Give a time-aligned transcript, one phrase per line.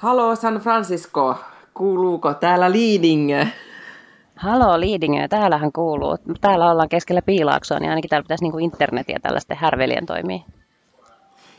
[0.00, 1.36] Halo San Francisco,
[1.74, 3.30] kuuluuko täällä Leading?
[4.36, 6.18] Halo Liidingö, täällähän kuuluu.
[6.40, 10.38] Täällä ollaan keskellä piilaaksoa, niin ainakin täällä pitäisi niin internet ja tällaisten härvelien toimia.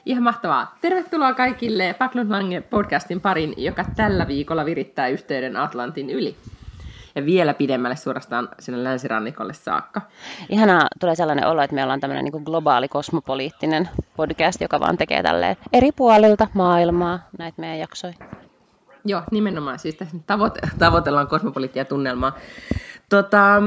[0.06, 0.76] Ihan mahtavaa.
[0.82, 6.36] Tervetuloa kaikille Paklund Lange podcastin parin, joka tällä viikolla virittää yhteyden Atlantin yli.
[7.16, 10.02] Ja vielä pidemmälle suorastaan sinne länsirannikolle saakka.
[10.50, 15.24] Ihanaa tulee sellainen olo, että me ollaan tämmöinen niin globaali kosmopoliittinen podcast, joka vaan tekee
[15.24, 18.14] tälleen eri puolilta maailmaa näitä meidän jaksoja.
[19.06, 19.80] Joo, nimenomaan.
[19.80, 22.38] Siis tässä tavoite- tavoitellaan kosmopoliittia tunnelmaa.
[23.10, 23.62] Tota,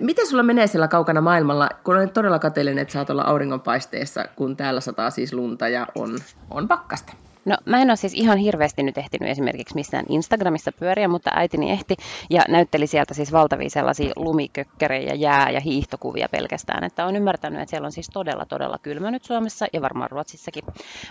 [0.00, 4.56] miten sulla menee siellä kaukana maailmalla, kun olen todella kateellinen, että saat olla auringonpaisteessa, kun
[4.56, 6.18] täällä sataa siis lunta ja on,
[6.50, 7.12] on pakkasta?
[7.44, 11.70] No mä en ole siis ihan hirveästi nyt ehtinyt esimerkiksi missään Instagramissa pyöriä, mutta äitini
[11.70, 11.96] ehti
[12.30, 16.84] ja näytteli sieltä siis valtavia sellaisia lumikökkerejä, jää- ja hiihtokuvia pelkästään.
[16.84, 20.64] Että on ymmärtänyt, että siellä on siis todella todella kylmä nyt Suomessa ja varmaan Ruotsissakin.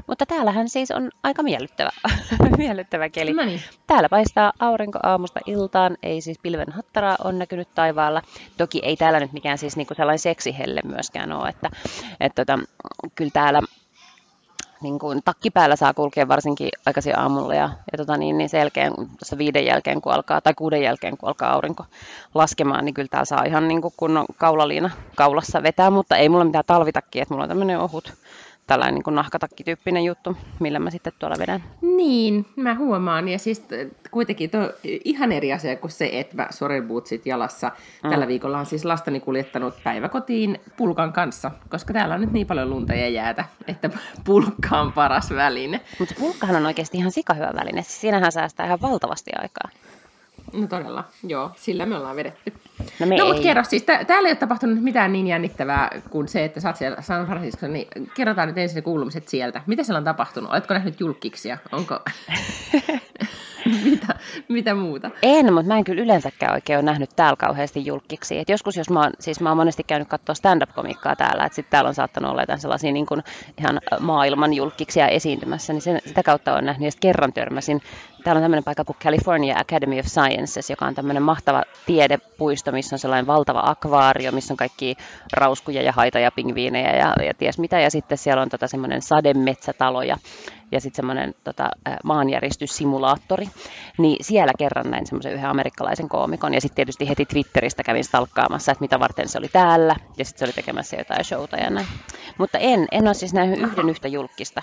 [0.07, 1.89] Mutta täällähän siis on aika miellyttävä,
[2.57, 3.33] miellyttävä keli.
[3.33, 3.61] No niin.
[3.87, 8.21] Täällä paistaa aurinko aamusta iltaan, ei siis pilven hattaraa on näkynyt taivaalla.
[8.57, 11.69] Toki ei täällä nyt mikään siis niinku sellainen seksihelle myöskään ole, että,
[12.19, 12.59] että tota,
[13.15, 13.61] kyllä täällä
[14.83, 18.59] niin kuin takki päällä saa kulkea varsinkin aikaisin aamulla ja, ja tota niin, niin sen
[18.59, 21.85] jälkeen, tuossa viiden jälkeen kun alkaa, tai kuuden jälkeen kun alkaa aurinko
[22.35, 26.45] laskemaan, niin kyllä tää saa ihan niin kuin kunnon kaulaliina kaulassa vetää, mutta ei mulla
[26.45, 28.13] mitään talvitakki, että mulla on tämmöinen ohut
[28.67, 31.63] tällainen niin nahkatakkityyppinen juttu, millä mä sitten tuolla vedän.
[31.81, 33.29] Niin, mä huomaan.
[33.29, 33.73] Ja siis t-
[34.11, 37.71] kuitenkin to, ihan eri asia kuin se, että mä sorebootsit jalassa.
[38.03, 38.09] Mm.
[38.09, 42.69] Tällä viikolla on siis lastani kuljettanut päiväkotiin pulkan kanssa, koska täällä on nyt niin paljon
[42.69, 43.89] lunta ja jäätä, että
[44.25, 45.81] pulkka on paras väline.
[45.99, 47.81] Mutta pulkkahan on oikeasti ihan sikahyvä väline.
[47.81, 49.69] Siis siinähän säästää ihan valtavasti aikaa.
[50.53, 52.53] No todella, joo, sillä me ollaan vedetty.
[52.99, 56.27] No me no mutta kerro siis, tä- täällä ei ole tapahtunut mitään niin jännittävää kuin
[56.27, 59.61] se, että sä oot siellä San Francisco, niin kerrotaan nyt ensin ne kuulumiset sieltä.
[59.67, 60.51] Mitä siellä on tapahtunut?
[60.51, 61.57] Oletko nähnyt julkiksia?
[61.71, 61.99] Onko...
[63.89, 64.15] mitä,
[64.49, 65.11] mitä muuta?
[65.21, 68.39] En, mutta mä en kyllä yleensäkään oikein ole nähnyt täällä kauheasti julkiksi.
[68.39, 71.71] Et joskus, jos mä oon, siis mä oon monesti käynyt katsoa stand-up-komikkaa täällä, että sitten
[71.71, 73.23] täällä on saattanut olla jotain sellaisia niin kuin
[73.59, 76.85] ihan maailman julkiksia esiintymässä, niin sen, sitä kautta on nähnyt.
[76.85, 77.81] Ja kerran törmäsin,
[78.23, 82.95] täällä on tämmöinen paikka kuin California Academy of Sciences, joka on tämmöinen mahtava tiedepuisto, missä
[82.95, 84.95] on sellainen valtava akvaario, missä on kaikki
[85.33, 87.79] rauskuja ja haita ja pingviinejä ja, ja ties mitä.
[87.79, 90.17] Ja sitten siellä on tota semmoinen sademetsätalo ja
[90.73, 91.69] ja sitten semmoinen tota,
[92.03, 93.47] maanjäristyssimulaattori,
[93.97, 98.71] niin siellä kerran näin semmoisen yhden amerikkalaisen koomikon, ja sitten tietysti heti Twitteristä kävin stalkkaamassa,
[98.71, 101.87] että mitä varten se oli täällä, ja sitten se oli tekemässä jotain showta ja näin.
[102.37, 104.61] Mutta en, en ole siis nähnyt yhden yhtä julkista.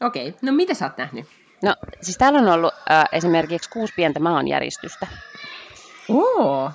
[0.00, 0.38] Okei, okay.
[0.42, 1.26] no mitä sä oot nähnyt?
[1.62, 5.06] No, siis täällä on ollut äh, esimerkiksi kuusi pientä maanjäristystä.
[6.08, 6.70] Oo!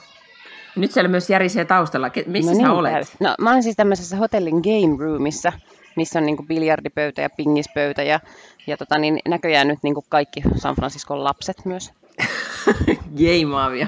[0.75, 2.09] Nyt siellä myös järisee taustalla.
[2.25, 2.91] Missä no, sä niin, olet?
[2.91, 3.07] täällä.
[3.19, 5.53] No, mä olen siis tämmöisessä hotellin game roomissa,
[5.95, 8.19] missä on niinku biljardipöytä ja pingispöytä ja,
[8.67, 11.93] ja tota, niin näköjään nyt niinku kaikki San Franciscon lapset myös.
[13.17, 13.87] Geimaavia,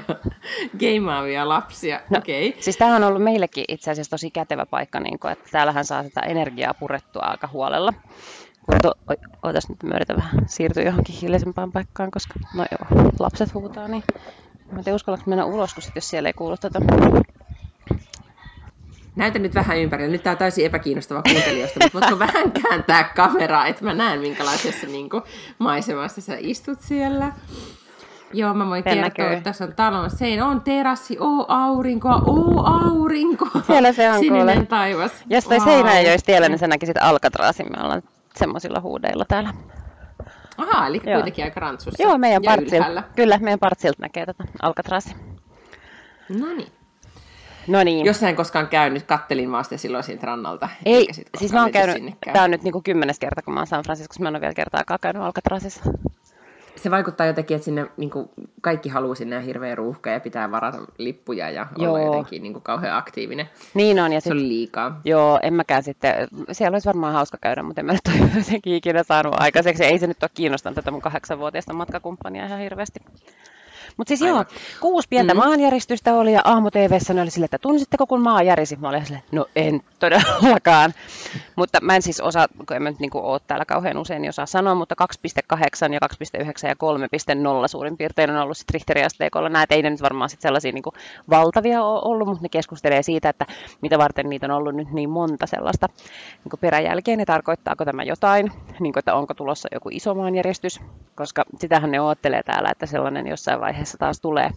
[0.78, 2.00] geimaavia lapsia.
[2.10, 2.48] No, Okei.
[2.48, 2.62] Okay.
[2.62, 6.02] Siis tämä on ollut meillekin itse asiassa tosi kätevä paikka, niin kun, että täällähän saa
[6.02, 7.92] sitä energiaa purettua aika huolella.
[8.72, 8.92] Mutta
[9.42, 14.02] ootas nyt yritän vähän siirtyä johonkin hiljaisempaan paikkaan, koska no joo, lapset huutaa, niin
[14.72, 16.80] mä en tiedä uskallanko mennä ulos, kun sit, jos siellä ei kuulu tätä.
[19.16, 20.12] Näytä nyt vähän ympärillä.
[20.12, 24.86] Nyt tää on täysin epäkiinnostava kuuntelijoista, mutta voitko vähän kääntää kameraa, että mä näen minkälaisessa
[24.86, 25.22] niin kuin,
[25.58, 27.32] maisemassa sä istut siellä.
[28.32, 29.36] Joo, mä voin Sen kertoa, näkyy.
[29.36, 33.46] että tässä on talon sein, on terassi, oo aurinkoa, oo aurinko.
[33.66, 34.66] Siellä se on, Sininen kuule.
[34.66, 35.12] taivas.
[35.30, 35.64] Jos toi Vau.
[35.66, 37.66] seinä ei olisi tiellä, niin sä näkisit Alcatracin.
[37.76, 38.02] Me ollaan
[38.36, 39.54] semmoisilla huudeilla täällä.
[40.58, 41.14] Aha, eli Joo.
[41.14, 42.02] kuitenkin aika rantsussa.
[42.02, 43.02] Joo, meidän partsilta.
[43.16, 45.14] Kyllä, meidän partsilta näkee tätä Alcatrazia.
[46.28, 46.72] No niin.
[47.68, 48.06] No niin.
[48.06, 50.68] Jos sä en koskaan käynyt, kattelin vaan sitä silloin siitä rannalta.
[50.84, 51.08] Ei,
[51.38, 54.22] siis mä oon käynyt, tää on nyt niinku kymmenes kerta, kun mä oon San Franciscossa,
[54.22, 55.82] mä en ole vielä kertaakaan käynyt Alcatrazissa.
[56.76, 58.28] Se vaikuttaa jotenkin, että sinne niin kuin,
[58.60, 62.06] kaikki haluaa sinne hirveä ruuhka ja pitää varata lippuja ja olla Joo.
[62.06, 63.48] jotenkin niin kuin, kauhean aktiivinen.
[63.74, 65.00] Niin on, ja Se sit, oli liikaa.
[65.04, 66.14] joo, en mäkään sitten,
[66.52, 69.84] siellä olisi varmaan hauska käydä, mutta en mä nyt ole jotenkin ikinä saanut aikaiseksi.
[69.84, 73.00] Ei se nyt ole kiinnostanut tätä mun kahdeksanvuotiaista matkakumppania ihan hirveästi.
[73.96, 74.46] Mutta siis Aivan.
[74.50, 75.38] joo, kuusi pientä Mm.
[75.38, 78.76] maanjäristystä oli ja aamu TVssä oli sille, että tunsitteko kun maa järisi?
[78.76, 80.92] Mä olin silleen, no en todellakaan.
[81.56, 84.28] mutta mä en siis osaa, kun en mä nyt niinku ole täällä kauhean usein, niin
[84.28, 86.74] osaa sanoa, mutta 2,8 ja 2,9 ja
[87.62, 89.48] 3,0 suurin piirtein on ollut sitten Richteriasteikolla.
[89.48, 90.92] Nämä ei ne nyt varmaan sit sellaisia niinku
[91.30, 93.46] valtavia ole ollut, mutta ne keskustelee siitä, että
[93.82, 95.88] mitä varten niitä on ollut nyt niin monta sellaista
[96.44, 100.80] niinku peräjälkeen ja tarkoittaako tämä jotain, niinku, että onko tulossa joku iso maanjäristys,
[101.14, 104.50] koska sitähän ne oottelee täällä, että sellainen jossain vaiheessa taas tulee.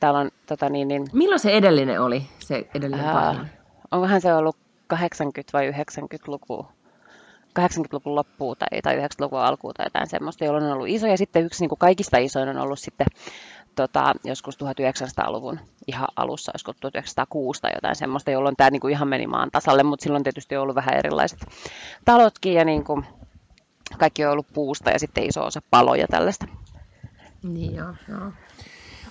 [0.00, 3.46] Täällä on tota niin, niin Milloin se edellinen oli, se edellinen Ää,
[3.90, 4.56] onkohan se ollut
[4.94, 4.98] 80-
[5.52, 6.66] vai 90-luku?
[7.58, 11.16] 80-luvun loppuun tai, tai 90-luvun alkuun tai jotain semmoista, jolloin on ollut isoja.
[11.16, 13.06] Sitten yksi niin kuin kaikista isoin on ollut sitten
[13.74, 19.08] tota, joskus 1900-luvun ihan alussa, olisiko 1906 tai jotain semmoista, jolloin tämä niin kuin ihan
[19.08, 21.38] meni maan tasalle, mutta silloin tietysti on ollut vähän erilaiset
[22.04, 23.06] talotkin ja niin kuin
[23.98, 26.46] kaikki on ollut puusta ja sitten iso osa paloja tällaista.
[27.42, 28.32] Niin joo, joo.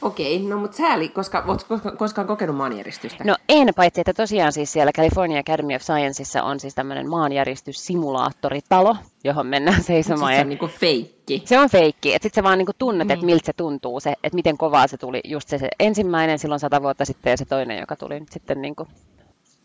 [0.02, 1.66] Okei, no mutta sääli, koska olet
[1.98, 3.24] koskaan kokenut maanjäristystä?
[3.24, 8.96] No en, paitsi että tosiaan siis siellä California Academy of Scienceissa on siis tämmöinen maanjäristyssimulaattoritalo,
[9.24, 10.36] johon mennään seisomaan.
[10.36, 11.42] se on niinku feikki.
[11.46, 13.14] Se on feikki, että sitten sä vaan niinku tunnet, niin.
[13.14, 16.60] että miltä se tuntuu, se, että miten kovaa se tuli just se, se ensimmäinen silloin
[16.60, 18.88] sata vuotta sitten ja se toinen, joka tuli nyt sitten niinku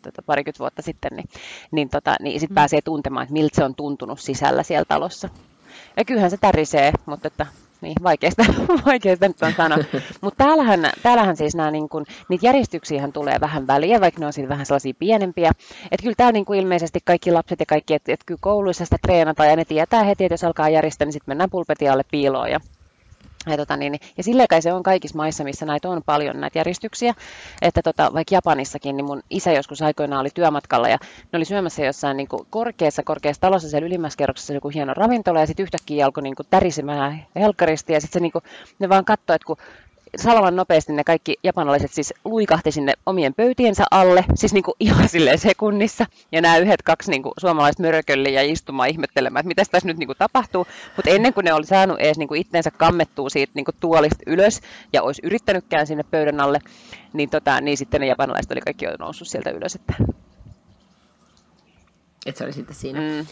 [0.03, 1.29] tota, parikymmentä vuotta sitten, niin,
[1.71, 2.55] niin, tota, niin sitten mm.
[2.55, 5.29] pääsee tuntemaan, että miltä se on tuntunut sisällä siellä talossa.
[5.97, 7.47] Ja kyllähän se tärisee, mutta että
[7.83, 8.45] niin, vaikeasta,
[8.87, 9.79] vaikeasta nyt on sanoa.
[10.21, 14.33] Mutta täällähän, täällähän siis nämä, niin kun, niitä järjestyksiä tulee vähän väliä, vaikka ne on
[14.33, 15.53] sitten vähän sellaisia pienempiä.
[15.91, 18.97] Että kyllä täällä niin kuin ilmeisesti kaikki lapset ja kaikki, että et kyllä kouluissa sitä
[19.03, 22.61] treenataan ja ne tietää heti, että jos alkaa järjestää, niin sitten mennään pulpetialle piiloon ja
[23.47, 26.59] ja, tota, niin, ja silleen kai se on kaikissa maissa, missä näitä on paljon näitä
[26.59, 27.15] järjestyksiä.
[27.63, 30.99] Että tota, vaikka Japanissakin, niin mun isä joskus aikoinaan oli työmatkalla ja
[31.33, 35.41] ne oli syömässä jossain niin kuin korkeassa, korkeassa talossa siellä ylimmässä kerroksessa joku hieno ravintola
[35.41, 38.33] ja sitten yhtäkkiä alkoi niin kuin tärisemään helkkaristi ja sitten niin
[38.79, 39.57] ne vaan katsoi, että kun
[40.17, 45.09] salaman nopeasti ne kaikki japanalaiset siis luikahti sinne omien pöytiensä alle, siis niin kuin ihan
[45.09, 46.07] silleen sekunnissa.
[46.33, 50.07] Ja nämä yhdet kaksi niin kuin suomalaiset mörkölliä istumaan ihmettelemään, että mitä tässä nyt niin
[50.07, 50.67] kuin tapahtuu.
[50.97, 54.23] Mutta ennen kuin ne oli saanut edes niin kuin itteensä kammettua siitä niin kuin tuolista
[54.27, 54.61] ylös
[54.93, 56.59] ja olisi yrittänytkään sinne pöydän alle,
[57.13, 59.75] niin, tota, niin sitten ne japanalaiset oli kaikki jo noussut sieltä ylös.
[59.75, 59.95] Että...
[62.27, 63.01] Et se oli sitten siinä.
[63.01, 63.27] Mm.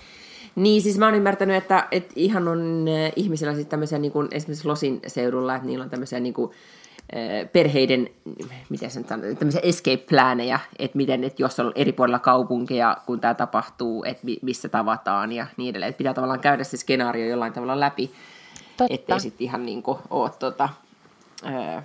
[0.54, 4.28] Niin, siis mä oon ymmärtänyt, että, että ihan on äh, ihmisillä siis tämmöisiä, niin kuin
[4.30, 6.50] esimerkiksi Losin seudulla, että niillä on tämmöisiä niin kuin,
[7.16, 8.08] äh, perheiden,
[8.68, 13.34] miten sen sanon, tämmöisiä escape-plääneja, että miten, että jos on eri puolilla kaupunkeja, kun tämä
[13.34, 15.90] tapahtuu, että missä tavataan ja niin edelleen.
[15.90, 18.10] Että pitää tavallaan käydä se skenaario jollain tavalla läpi,
[18.76, 18.94] Totta.
[18.94, 20.68] ettei sitten ihan niin kuin ole tota,
[21.46, 21.84] äh,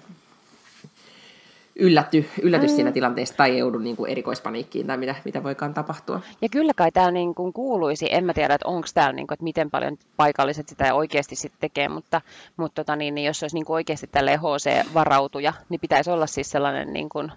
[1.75, 2.69] yllätty, ylläty mm.
[2.69, 6.21] siinä tilanteessa tai joudu niin kuin erikoispaniikkiin tai mitä, mitä voikaan tapahtua.
[6.41, 9.35] Ja kyllä kai tämä niin kuin kuuluisi, en mä tiedä, että onko täällä, niin kuin,
[9.35, 12.21] että miten paljon paikalliset sitä oikeasti sitten tekee, mutta,
[12.57, 16.51] mutta tota, niin, niin jos olisi niin kuin oikeasti tälle HC-varautuja, niin pitäisi olla siis
[16.51, 17.31] sellainen niin kuin,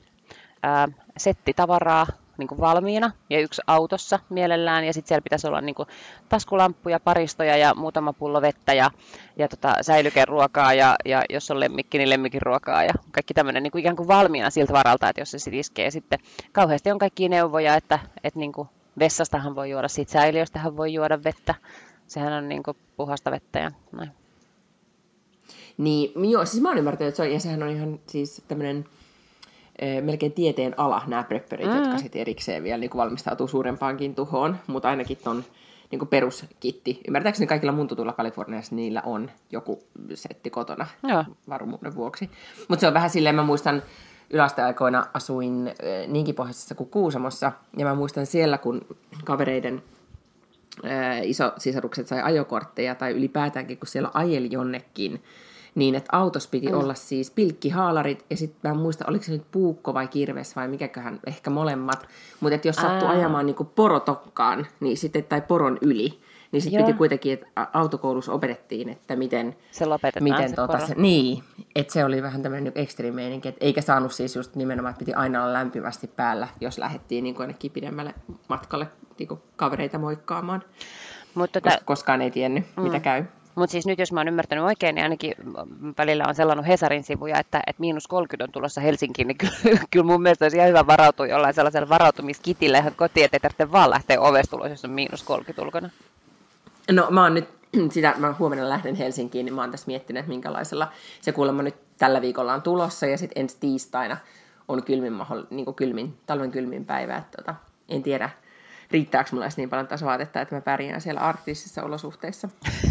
[0.62, 2.06] ää, setti tavaraa,
[2.38, 4.85] niin kuin valmiina ja yksi autossa mielellään.
[4.85, 5.88] Ja sitten siellä pitäisi olla niin kuin
[6.29, 8.90] taskulamppuja, paristoja ja muutama pullo vettä ja,
[9.37, 13.70] ja tota, säilykeruokaa ja, ja jos on lemmikki, niin lemmikin ruokaa ja kaikki tämmöinen niin
[13.70, 15.90] kuin ikään kuin valmiina siltä varalta, että jos se sitten iskee.
[15.90, 16.19] Sitten
[16.52, 18.69] kauheasti on kaikki neuvoja, että, että niin kuin
[18.99, 21.55] vessastahan voi juoda, siitä säiliöstähän voi juoda vettä.
[22.06, 24.11] Sehän on niin kuin puhasta vettä ja noin.
[25.79, 28.84] Niin, joo, siis mä oon ymmärtänyt, että se on, ja sehän on ihan siis tämmöinen
[30.03, 31.77] melkein tieteen ala nämä prepperit, mm.
[31.77, 35.45] jotka sitten erikseen vielä niin valmistautuu suurempaankin tuhoon, mutta ainakin ton
[35.91, 37.01] niin kuin peruskitti.
[37.09, 39.83] Ymmärtääkseni kaikilla mun tutulla Kaliforniassa niillä on joku
[40.15, 41.25] setti kotona Joo.
[41.49, 42.31] varmuuden vuoksi.
[42.69, 43.83] Mutta se on vähän silleen, mä muistan
[44.31, 48.87] yläasteaikoina asuin äh, niinkin pohjoisessa kuin Kuusamossa, ja mä muistan siellä, kun
[49.25, 49.83] kavereiden
[50.85, 55.23] äh, iso sisarukset sai ajokortteja, tai ylipäätäänkin, kun siellä ajeli jonnekin,
[55.79, 56.79] niin, että autos piti mm.
[56.79, 60.69] olla siis pilkkihaalarit, ja sitten mä en muista, oliko se nyt puukko vai kirves vai
[60.69, 62.08] mikäköhän, ehkä molemmat.
[62.41, 66.20] Mutta että jos sattuu ajamaan niin porotokkaan, niin sitten, tai poron yli,
[66.53, 69.56] niin sitten piti kuitenkin, että autokoulussa opetettiin, että miten...
[69.70, 71.43] Se lopetetaan miten se tuota, se, Niin,
[71.75, 75.15] että se oli vähän tämmöinen niin ekstriimeininki, että eikä saanut siis just nimenomaan, että piti
[75.15, 78.15] aina olla lämpimästi päällä, jos lähdettiin niin ainakin pidemmälle
[78.49, 78.87] matkalle
[79.19, 80.65] niin kavereita moikkaamaan.
[81.35, 81.79] Mutta tota...
[81.85, 82.82] Koskaan ei tiennyt, mm.
[82.82, 83.25] mitä käy.
[83.58, 85.34] Mutta siis nyt jos mä oon ymmärtänyt oikein, niin ainakin
[85.98, 90.06] välillä on sellainen Hesarin sivuja, että, että miinus 30 on tulossa Helsinkiin, niin kyllä, kyllä
[90.06, 94.20] mun mielestä olisi ihan hyvä varautua jollain sellaisella varautumiskitillä ihan kotiin, ettei tarvitse vaan lähteä
[94.20, 95.91] ovesta tulos, jos on miinus 30 ulkona.
[96.91, 97.48] No mä oon nyt
[97.94, 100.88] sitä, mä huomenna lähden Helsinkiin, niin mä oon tässä miettinyt, että minkälaisella
[101.20, 104.17] se kuulemma nyt tällä viikolla on tulossa, ja sitten ensi tiistaina
[104.69, 105.12] on kylmin,
[105.50, 107.55] niin kylmin, talven kylmin päivä, että tota,
[107.88, 108.31] en tiedä,
[108.91, 112.49] riittääkö mulla niin paljon tasovaatetta, että mä pärjään siellä arktisissa olosuhteissa.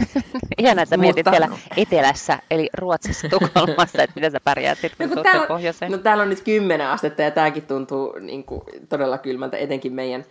[0.58, 5.16] Ihan, että mietit Mutta, siellä etelässä, eli Ruotsissa, Tukholmassa, että miten sä pärjäät sitten, no,
[5.16, 5.92] kun täällä, pohjoiseen.
[5.92, 10.26] No täällä on nyt kymmenen astetta ja tämäkin tuntuu niin kuin, todella kylmältä, etenkin meidän,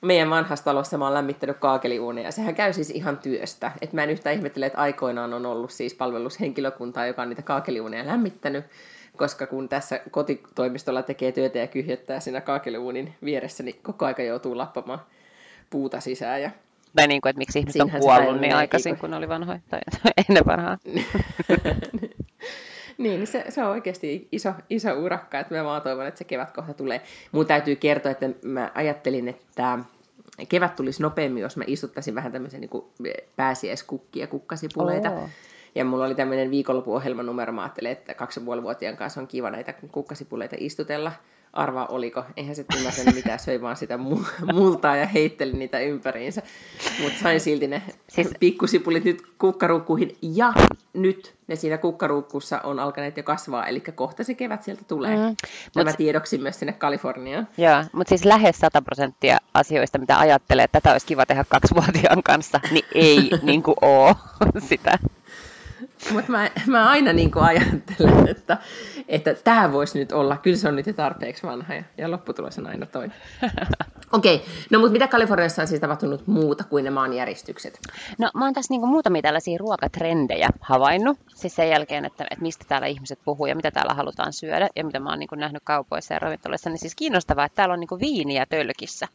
[0.00, 3.72] meidän vanhassa talossa mä oon lämmittänyt kaakeliuunia, ja sehän käy siis ihan työstä.
[3.82, 8.06] Et mä en yhtään ihmettele, että aikoinaan on ollut siis palvelushenkilökuntaa, joka on niitä kaakeliuunia
[8.06, 8.64] lämmittänyt,
[9.20, 14.56] koska kun tässä kotitoimistolla tekee työtä ja kyhjöttää siinä kaakeliuunin vieressä, niin koko aika joutuu
[14.56, 15.00] lappamaan
[15.70, 16.42] puuta sisään.
[16.42, 16.50] Ja
[16.96, 19.80] tai niin kuin, että miksi ihmiset on kuollut niin aikaisin, kun oli vanhoja, tai
[20.28, 20.78] ennen vanhaa.
[20.84, 21.06] niin,
[22.98, 26.50] niin se, se on oikeasti iso, iso urakka, että mä vaan toivon, että se kevät
[26.50, 27.00] kohta tulee.
[27.32, 29.78] Mun täytyy kertoa, että mä ajattelin, että
[30.48, 35.10] kevät tulisi nopeammin, jos mä istuttaisin vähän tämmöisen niin pääsiäiskukkia, kukkasipuleita.
[35.10, 35.28] Oh.
[35.74, 40.56] Ja mulla oli tämmöinen viikonloppuohjelmanumero, mä ajattelin, että kaksi vuotiaan kanssa on kiva näitä kukkasipuleita
[40.58, 41.12] istutella.
[41.52, 43.98] Arvaa oliko, eihän se ymmärtänyt mitään, söi vaan sitä
[44.52, 46.42] multaa ja heitteli niitä ympäriinsä.
[47.02, 48.28] Mutta sain silti ne siis...
[48.40, 50.52] pikkusipulit nyt kukkaruukkuihin ja
[50.92, 55.16] nyt ne siinä kukkaruukkussa on alkaneet jo kasvaa, eli kohta se kevät sieltä tulee.
[55.16, 55.36] Mm.
[55.72, 55.96] Tämä mut...
[55.96, 57.48] tiedoksi myös sinne Kaliforniaan.
[57.58, 62.22] Joo, mutta siis lähes 100 prosenttia asioista, mitä ajattelee, että tätä olisi kiva tehdä kaksivuotiaan
[62.22, 64.14] kanssa, niin ei niin kuin ole
[64.68, 64.98] sitä.
[66.12, 68.58] Mutta mä, mä aina niin kuin ajattelen, että,
[69.08, 72.58] että tämä voisi nyt olla, kyllä se on nyt jo tarpeeksi vanha ja, ja lopputulos
[72.58, 73.16] on aina toinen.
[74.12, 74.48] Okei, okay.
[74.70, 77.78] no mutta mitä Kaliforniassa on siis tapahtunut muuta kuin ne maanjäristykset?
[78.18, 82.42] No mä oon tässä niin kuin muutamia tällaisia ruokatrendejä havainnut, siis sen jälkeen, että, että
[82.42, 85.38] mistä täällä ihmiset puhuu ja mitä täällä halutaan syödä ja mitä mä oon niin kuin
[85.38, 89.08] nähnyt kaupoissa ja ravintoloissa, niin siis kiinnostavaa, että täällä on niin kuin viiniä tölkissä.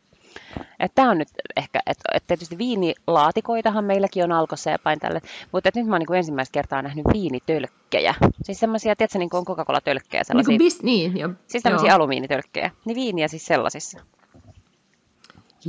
[0.95, 5.69] Tämä on nyt ehkä, että et tietysti viinilaatikoitahan meilläkin on alkossa ja päin tälle, mutta
[5.75, 8.15] nyt mä oon niin ensimmäistä kertaa nähnyt viinitölkkejä.
[8.43, 10.23] Siis semmoisia, tiedätkö, niin kuin on Coca-Cola-tölkkejä.
[10.23, 12.71] Sellaisia, niin, bis, niin jo, Siis tämmöisiä alumiinitölkkejä.
[12.85, 13.99] Niin viiniä siis sellaisissa.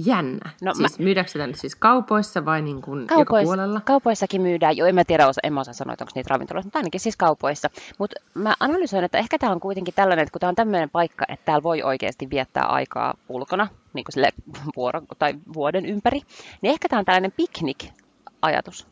[0.05, 0.51] Jännä.
[0.63, 1.05] No, siis mä...
[1.05, 3.81] myydäänkö sitä nyt siis kaupoissa vai niin kuin Kaupois, joka puolella?
[3.81, 4.77] Kaupoissakin myydään.
[4.77, 7.17] Joo, en mä tiedä, en mä osaa sanoa, että onko niitä ravintoloissa, mutta ainakin siis
[7.17, 7.71] kaupoissa.
[7.99, 11.25] Mutta mä analysoin, että ehkä tämä on kuitenkin tällainen, että kun tämä on tämmöinen paikka,
[11.29, 14.29] että täällä voi oikeasti viettää aikaa ulkona, niin kuin sille
[14.77, 16.21] vuoro, tai vuoden ympäri,
[16.63, 18.87] niin ehkä tämä on tällainen piknik-ajatus.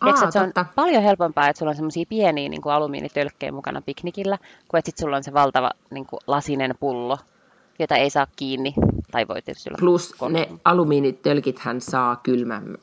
[0.00, 4.38] Aa, se on paljon helpompaa, että sulla on semmoisia pieniä niin kuin alumiinitölkkejä mukana piknikillä,
[4.68, 7.18] kuin että sit sulla on se valtava niin kuin lasinen pullo,
[7.78, 8.74] jota ei saa kiinni.
[9.10, 10.38] Tai voi tietysti olla Plus kolme.
[10.38, 12.20] ne alumiinitölkit hän saa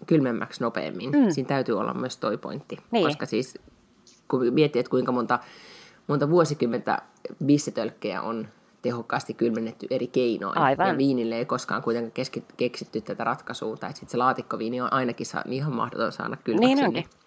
[0.08, 1.12] kylmemmäksi nopeammin.
[1.12, 1.30] Mm.
[1.30, 2.78] Siinä täytyy olla myös toi pointti.
[2.92, 3.06] Niin.
[3.06, 3.58] Koska siis,
[4.28, 5.40] kun miettii, että kuinka monta,
[6.08, 7.02] monta vuosikymmentä
[7.46, 8.48] bissitölkkejä on
[8.82, 10.58] tehokkaasti kylmennetty eri keinoin.
[10.58, 10.88] Aivan.
[10.88, 13.78] Ja viinille ei koskaan kuitenkaan keskit, keksitty tätä ratkaisua.
[13.78, 16.76] Tai sitten se laatikkoviini on ainakin saa, ihan mahdoton saada kylmäksi.
[16.76, 16.94] Niin onkin.
[17.02, 17.25] Niin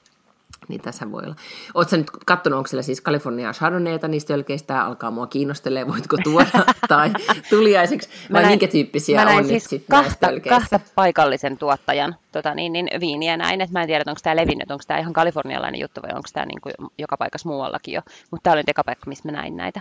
[0.83, 1.37] tässä voi olla.
[1.75, 6.65] Oletko nyt katsonut, onko siellä siis Kaliforniaa Chardonnayta niistä jälkeistä, alkaa mua kiinnostelee, voitko tuoda
[6.89, 7.11] tai
[7.51, 12.73] tuliaiseksi, vai näin, minkä tyyppisiä on siis nyt sitten kahta, kahta paikallisen tuottajan tota, niin,
[12.73, 16.01] niin, viiniä näin, että mä en tiedä, onko tämä levinnyt, onko tämä ihan kalifornialainen juttu
[16.03, 18.01] vai onko tämä niin kuin joka paikassa muuallakin jo,
[18.31, 19.81] mutta tämä oli nyt eka paikka, missä mä näin näitä.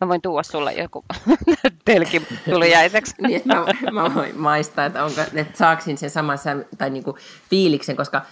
[0.00, 1.04] Mä voin tuoda sulle joku
[1.84, 3.14] telki tuliaiseksi.
[3.22, 6.38] niin, mä, mä voin maistaa, että, onko, että saaksin sen saman
[6.78, 7.18] tai niinku
[7.50, 8.22] fiiliksen, koska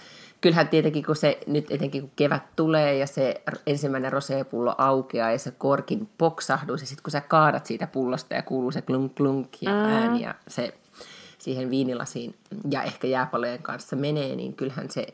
[0.45, 5.39] kyllähän tietenkin, kun se nyt etenkin kun kevät tulee ja se ensimmäinen roseepullo aukeaa ja
[5.39, 9.47] se korkin poksahdus ja sitten kun sä kaadat siitä pullosta ja kuuluu se klunk klunk
[9.61, 9.77] ja mm.
[9.77, 10.73] ääni ja se
[11.37, 12.35] siihen viinilasiin
[12.69, 15.07] ja ehkä jääpalojen kanssa menee, niin kyllähän se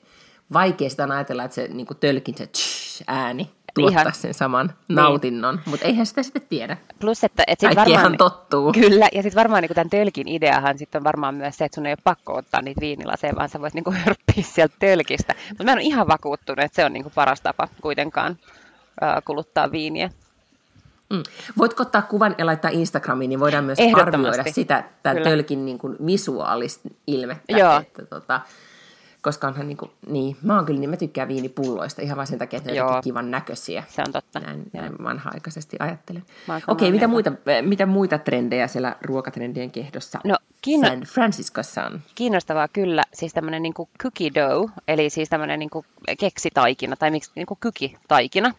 [0.54, 4.14] vaikeasta on ajatella, että se niin tölkin se tsh, ääni tuottaa Ihan.
[4.14, 4.96] sen saman niin.
[4.96, 6.78] nautinnon, mutta eihän sitä sitten tiedä.
[7.00, 8.72] Plus, että, että sit varmaan, tottuu.
[8.74, 11.86] Kyllä, ja sitten varmaan niin tämän tölkin ideahan sit on varmaan myös se, että sun
[11.86, 15.36] ei ole pakko ottaa niitä viinilaseja, vaan sä voit niin hörppiä sieltä tölkistä.
[15.50, 18.38] Mutta mä en ole ihan vakuuttunut, että se on niin paras tapa kuitenkaan
[19.04, 20.10] äh, kuluttaa viiniä.
[21.10, 21.24] Mm.
[21.58, 25.98] Voitko ottaa kuvan ja laittaa Instagramiin, niin voidaan myös arvioida sitä tämän tölkin niin kuin
[26.06, 27.58] visuaalista ilmettä.
[27.58, 27.80] Joo.
[27.80, 28.42] Että, tota,
[29.22, 32.40] koska onhan niin kuin, niin, mä oon kyllä, niin mä tykkään viinipulloista ihan vain sen
[32.40, 33.84] takia, että ne on kivan näköisiä.
[33.90, 34.40] Se on totta.
[34.40, 36.24] Näin, näin vanha-aikaisesti ajattelen.
[36.48, 40.88] Okei, okay, mitä muita, mitä muita trendejä siellä ruokatrendien kehdossa no, kiinno...
[40.88, 42.02] San Franciscossa on?
[42.16, 45.70] Kiinnostavaa kyllä, siis tämmöinen niin cookie dough, eli siis tämmöinen niin
[46.20, 48.54] keksitaikina, tai miksi niin kykitaikina.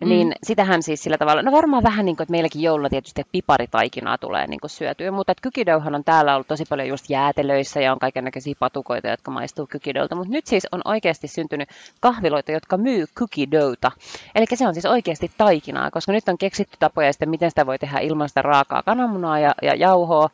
[0.00, 0.08] Mm.
[0.08, 4.18] Niin sitähän siis sillä tavalla, no varmaan vähän niin kuin, että meilläkin joululla tietysti piparitaikinaa
[4.18, 7.92] tulee niin kuin syötyä, mutta että kykidouhan on täällä ollut tosi paljon just jäätelöissä ja
[7.92, 11.68] on kaikenlaisia patukoita, jotka maistuu kykidolta, mutta nyt siis on oikeasti syntynyt
[12.00, 13.92] kahviloita, jotka myy kykidouta.
[14.34, 17.78] Eli se on siis oikeasti taikinaa, koska nyt on keksitty tapoja sitten, miten sitä voi
[17.78, 20.30] tehdä ilman sitä raakaa kananmunaa ja, ja jauhoa,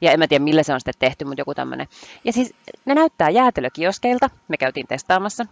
[0.00, 1.88] ja en mä tiedä millä se on sitten tehty, mutta joku tämmöinen.
[2.24, 5.46] Ja siis ne näyttää jäätelökioskeilta, me käytiin testaamassa,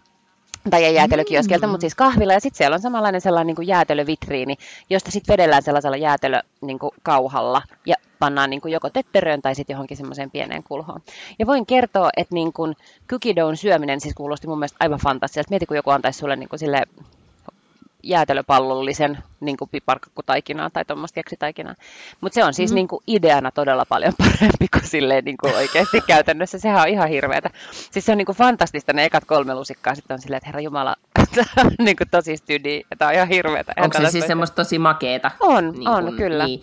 [0.71, 1.71] tai ei jäätelökioskelta, mm.
[1.71, 2.33] mutta siis kahvilla.
[2.33, 4.57] Ja sitten siellä on samanlainen sellainen niin kuin jäätelövitriini,
[4.91, 9.97] josta sitten vedellään sellaisella jäätelökauhalla niin ja pannaan niin kuin joko tetteröön tai sitten johonkin
[9.97, 11.01] semmoiseen pieneen kulhoon.
[11.39, 12.77] Ja voin kertoa, että niin kuin
[13.11, 15.51] cookie syöminen siis kuulosti mun mielestä aivan fantastiselta.
[15.51, 16.83] Mieti, kun joku antaisi sulle niin kuin sille
[18.09, 21.75] jäätelöpallollisen niin kuin piparkakkutaikinaa tai tuommoista keksitaikinaa.
[22.21, 22.75] Mutta se on siis mm.
[22.75, 26.59] niin kuin ideana todella paljon parempi kuin silleen niin kuin oikeasti käytännössä.
[26.59, 27.51] Sehän on ihan hirveätä.
[27.91, 29.95] Siis se on niin kuin fantastista ne ekat kolme lusikkaa.
[29.95, 30.97] Sitten on silleen, että herra Jumala,
[31.85, 32.83] niin kuin tosi stydi.
[32.99, 33.73] Tämä on ihan hirveätä.
[33.77, 35.31] Onko se siis semmoista tosi makeeta?
[35.41, 36.47] On, niin on kuin, kyllä.
[36.47, 36.63] Niin.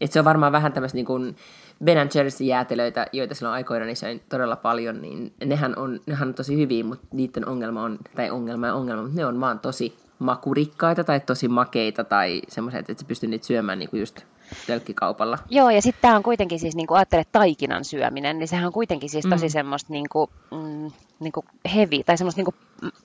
[0.00, 1.36] Et se on varmaan vähän tämmöistä niin kuin
[1.84, 6.34] Ben Jerry's jäätelöitä, joita silloin aikoina niin söin todella paljon, niin nehän on, nehän on
[6.34, 9.96] tosi hyviä, mutta niiden ongelma on, tai ongelma ja ongelma, mutta ne on vaan tosi
[10.22, 14.20] makurikkaita tai tosi makeita tai semmoisia, että sä pystyt niitä syömään niin kuin just
[14.66, 15.38] telkkikaupalla.
[15.50, 18.72] Joo, ja sitten tämä on kuitenkin siis, niin kuin ajattelet taikinan syöminen, niin sehän on
[18.72, 19.50] kuitenkin siis tosi mm.
[19.50, 20.90] semmoista niin kuin, mm,
[21.20, 22.56] niin kuin heavy, tai semmoista niin kuin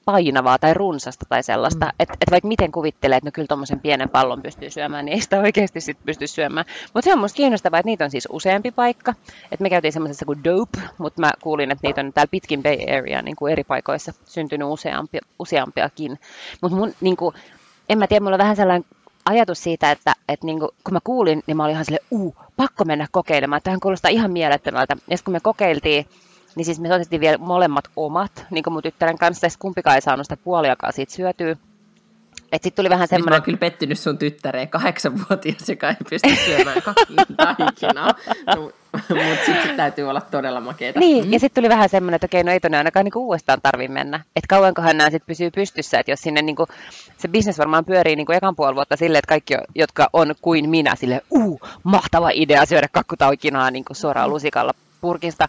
[0.05, 1.91] painavaa tai runsasta tai sellaista, mm.
[1.99, 5.21] että et vaikka miten kuvittelee, että no kyllä tuommoisen pienen pallon pystyy syömään, niin ei
[5.21, 6.65] sitä oikeasti sit pysty syömään.
[6.93, 9.13] Mutta se on musta kiinnostavaa, että niitä on siis useampi paikka.
[9.51, 12.77] että me käytiin semmoisessa kuin Dope, mutta mä kuulin, että niitä on täällä pitkin Bay
[12.97, 16.19] Area niin kuin eri paikoissa syntynyt useampi, useampiakin.
[16.61, 17.35] Mutta mun niin kuin,
[17.89, 18.85] en mä tiedä, mulla on vähän sellainen
[19.27, 22.35] ajatus siitä, että, että niin kuin, kun mä kuulin, niin mä olin ihan silleen, uu,
[22.55, 23.61] pakko mennä kokeilemaan.
[23.63, 24.95] Tähän kuulostaa ihan mielettömältä.
[25.09, 26.05] Ja kun me kokeiltiin,
[26.55, 30.01] niin siis me otettiin vielä molemmat omat, niin kuin mun tyttären kanssa, ja kumpikaan ei
[30.01, 31.55] saanut sitä puoliakaan siitä syötyä.
[32.51, 33.31] Et sit tuli vähän semmoinen...
[33.31, 36.81] Mä oon kyllä pettynyt sun tyttäreen, kahdeksanvuotias, joka ei pysty syömään
[37.37, 38.13] taikinaa.
[38.55, 38.71] No,
[39.09, 40.99] mutta sitten täytyy olla todella makeita.
[40.99, 41.33] Niin, mm.
[41.33, 44.17] ja sitten tuli vähän semmoinen, että okei, no ei tonne ainakaan niinku uudestaan tarvi mennä.
[44.17, 46.67] Että kauankohan nämä sitten pysyy pystyssä, että jos sinne niinku,
[47.17, 50.95] se bisnes varmaan pyörii niinku ekan puoli vuotta silleen, että kaikki, jotka on kuin minä,
[50.95, 55.47] sille uu, mahtava idea syödä kakkutaukinaa niinku suoraan lusikalla purkista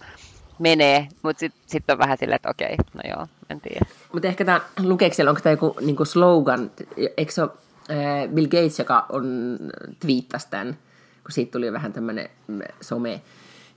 [0.58, 3.86] menee, mutta sitten sit on vähän silleen, että okei, no joo, en tiedä.
[4.12, 6.70] Mutta ehkä tämä, lukeeko siellä, onko tämä joku niinku slogan,
[7.16, 7.50] eikö se ole
[7.90, 9.58] äh, Bill Gates, joka on
[10.00, 10.78] twiittasi tämän,
[11.22, 13.20] kun siitä tuli vähän tämmöinen mm, some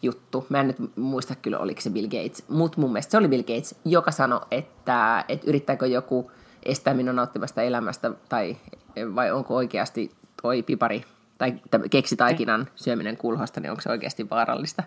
[0.01, 0.45] juttu.
[0.50, 3.43] Mä en nyt muista kyllä, oliko se Bill Gates, mutta mun mielestä se oli Bill
[3.43, 6.31] Gates, joka sanoi, että, että yrittääkö joku
[6.63, 8.57] estää minun nauttimasta elämästä, tai
[9.15, 10.11] vai onko oikeasti
[10.41, 11.05] toi pipari
[11.38, 11.53] tai
[11.91, 14.83] keksitaikinan syöminen kulhosta, niin onko se oikeasti vaarallista.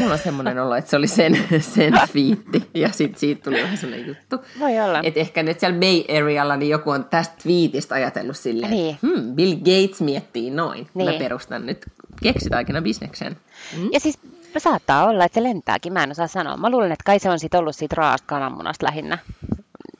[0.00, 3.76] Mulla on semmoinen olo, että se oli sen, sen twiitti, ja sitten siitä tuli vähän
[3.76, 4.36] semmoinen juttu.
[4.60, 5.00] Voi olla.
[5.02, 8.98] Että ehkä nyt siellä Bay Arealla niin joku on tästä twiitistä ajatellut silleen, niin.
[9.02, 10.88] hmm, Bill Gates miettii noin.
[10.94, 11.10] Niin.
[11.10, 11.86] Mä perustan nyt
[12.22, 13.36] keksitaikina bisneksen.
[13.76, 13.88] Mm.
[13.92, 14.18] Ja siis
[14.58, 16.56] saattaa olla, että se lentääkin, mä en osaa sanoa.
[16.56, 19.18] Mä luulen, että kai se on sitten ollut siitä raasta kananmunasta lähinnä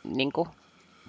[0.04, 0.48] niin kuin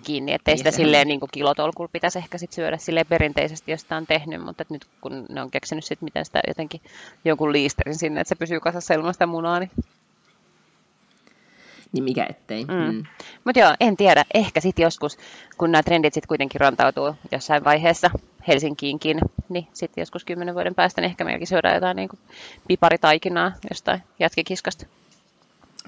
[0.03, 4.07] kiinni, ettei sitä silleen niin kilotolkulla pitäisi ehkä sit syödä silleen perinteisesti, jos sitä on
[4.07, 6.81] tehnyt, mutta nyt kun ne on keksinyt sit, miten sitä jotenkin
[7.25, 9.71] jonkun liisterin sinne, että se pysyy kasassa ilman sitä munaa, niin
[11.93, 12.65] niin mikä ettei.
[12.65, 12.73] Mm.
[12.73, 13.03] Mm.
[13.43, 14.25] Mutta joo, en tiedä.
[14.33, 15.17] Ehkä sitten joskus,
[15.57, 18.09] kun nämä trendit sitten kuitenkin rantautuu jossain vaiheessa
[18.47, 22.09] Helsinkiinkin, niin sitten joskus kymmenen vuoden päästä niin ehkä meilläkin syödään jotain niin
[22.67, 24.85] piparitaikinaa jostain jätkikiskasta.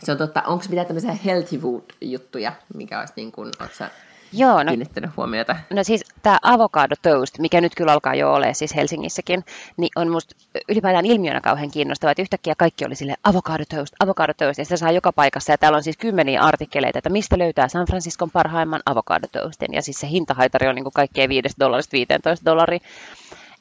[0.04, 0.42] Se on totta.
[0.42, 3.90] Onko mitään tämmöisiä healthy food-juttuja, mikä olisi niin kuin, sä
[4.34, 5.56] Joo, no, kiinnittänyt huomiota?
[5.70, 9.46] No siis tämä avocado toast, mikä nyt kyllä alkaa jo ole siis Helsingissäkin,
[9.78, 10.36] niin on musta
[10.70, 14.78] ylipäätään ilmiönä kauhean kiinnostava, että yhtäkkiä kaikki oli sille avocado toast, avocado toast, ja se
[14.78, 18.82] saa joka paikassa, ja täällä on siis kymmeniä artikkeleita, että mistä löytää San Franciscon parhaimman
[18.86, 22.80] avocado toastin, ja siis se hintahaitari on niin kuin kaikkien 5 dollarista 15 dollaria.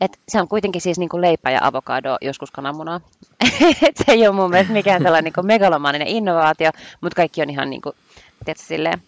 [0.00, 3.00] Et se on kuitenkin siis niin kuin leipä ja avokado, joskus kananmunaa.
[3.88, 7.70] Et se ei ole mun mielestä mikään sellainen niin megalomaaninen innovaatio, mutta kaikki on ihan
[7.70, 7.96] niin kuin,
[8.44, 9.02] tiedätkö, silleen,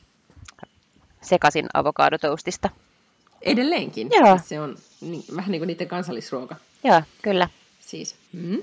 [1.26, 2.70] sekasin avokadotoastista.
[3.42, 4.08] Edelleenkin?
[4.12, 4.38] Joo.
[4.44, 6.56] Se on niin, vähän niin kuin niiden kansallisruoka.
[6.84, 7.48] Joo, kyllä.
[7.80, 8.14] Siis.
[8.32, 8.58] Mm.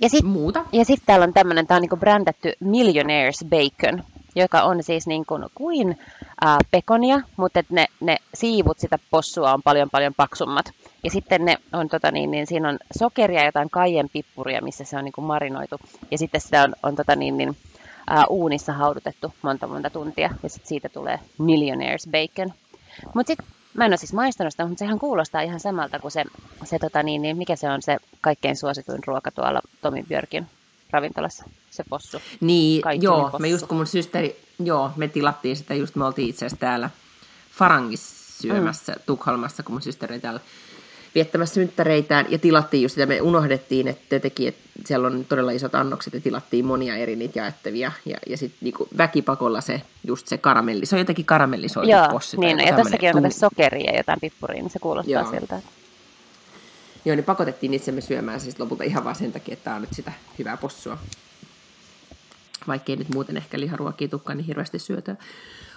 [0.00, 0.64] Ja sit, Muuta?
[0.72, 4.04] Ja sitten täällä on tämmöinen, tämä on niin brändätty Millionaires Bacon,
[4.36, 5.98] joka on siis niin kuin, kuin
[6.44, 10.72] äh, pekonia, mutta ne, ne siivut sitä possua on paljon paljon paksummat.
[11.04, 14.84] Ja sitten ne on, tota niin, niin siinä on sokeria ja jotain kaijen pippuria, missä
[14.84, 15.76] se on niin kuin marinoitu.
[16.10, 17.56] Ja sitten sitä on, on tota niin, niin,
[18.10, 20.30] ää, uunissa haudutettu monta monta tuntia.
[20.42, 22.52] Ja sitten siitä tulee Millionaires Bacon.
[23.14, 26.24] Mutta sitten Mä en ole siis maistanut sitä, mutta sehän kuulostaa ihan samalta kuin se,
[26.64, 30.46] se tota niin, niin mikä se on se kaikkein suosituin ruoka tuolla Tomi Björkin
[30.90, 32.18] ravintolassa, se possu.
[32.40, 33.38] Niin, Kaikki joo, possu.
[33.38, 36.90] me just kun mun systeri, joo, me tilattiin sitä, just me oltiin itse asiassa täällä
[37.52, 39.00] Farangissa syömässä mm.
[39.06, 40.40] Tukholmassa, kun mun systeri täällä
[41.14, 45.74] viettämässä synttäreitään ja tilattiin just sitä, me unohdettiin, että teki, että siellä on todella isot
[45.74, 50.38] annokset ja tilattiin monia eri niitä jaettavia ja, ja sitten niinku väkipakolla se, just se
[50.38, 52.36] karamelli, se on jotenkin karamellisoitu Joo, possi.
[52.36, 55.30] niin, ja tässäkin on sokeria ja jotain pippuria, niin se kuulostaa Joo.
[55.30, 55.60] siltä.
[57.04, 59.94] Joo, niin pakotettiin itsemme syömään siis lopulta ihan vaan sen takia, että tämä on nyt
[59.94, 60.98] sitä hyvää possua.
[62.66, 65.16] Vaikkei nyt muuten ehkä liharuokia tukkaan niin hirveästi syötyä.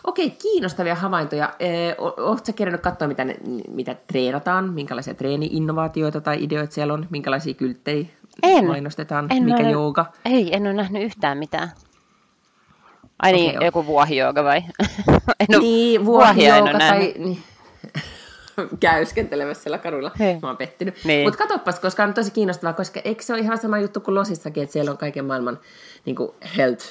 [0.03, 1.53] Okei, kiinnostavia havaintoja.
[1.97, 3.35] Oletko kerännyt katsoa, mitä, ne,
[3.67, 8.05] mitä treenataan, minkälaisia treeni-innovaatioita tai ideoita siellä on, minkälaisia kylttejä
[8.43, 8.67] en.
[8.67, 10.05] mainostetaan, en mikä ole, jooga?
[10.25, 11.71] Ei, en ole nähnyt yhtään mitään.
[13.19, 14.63] Ai okay, niin, joku vuohijooga vai?
[15.39, 17.13] en niin, vuohijooga tai...
[17.17, 17.43] Niin.
[18.79, 20.11] käyskentelemässä siellä kadulla.
[20.19, 20.39] Hei.
[20.41, 20.95] Mä oon pettynyt.
[21.03, 21.27] Niin.
[21.27, 24.63] Mutta katoppas, koska on tosi kiinnostavaa, koska eikö se ole ihan sama juttu kuin Losissakin,
[24.63, 25.59] että siellä on kaiken maailman
[26.05, 26.17] niin
[26.57, 26.85] health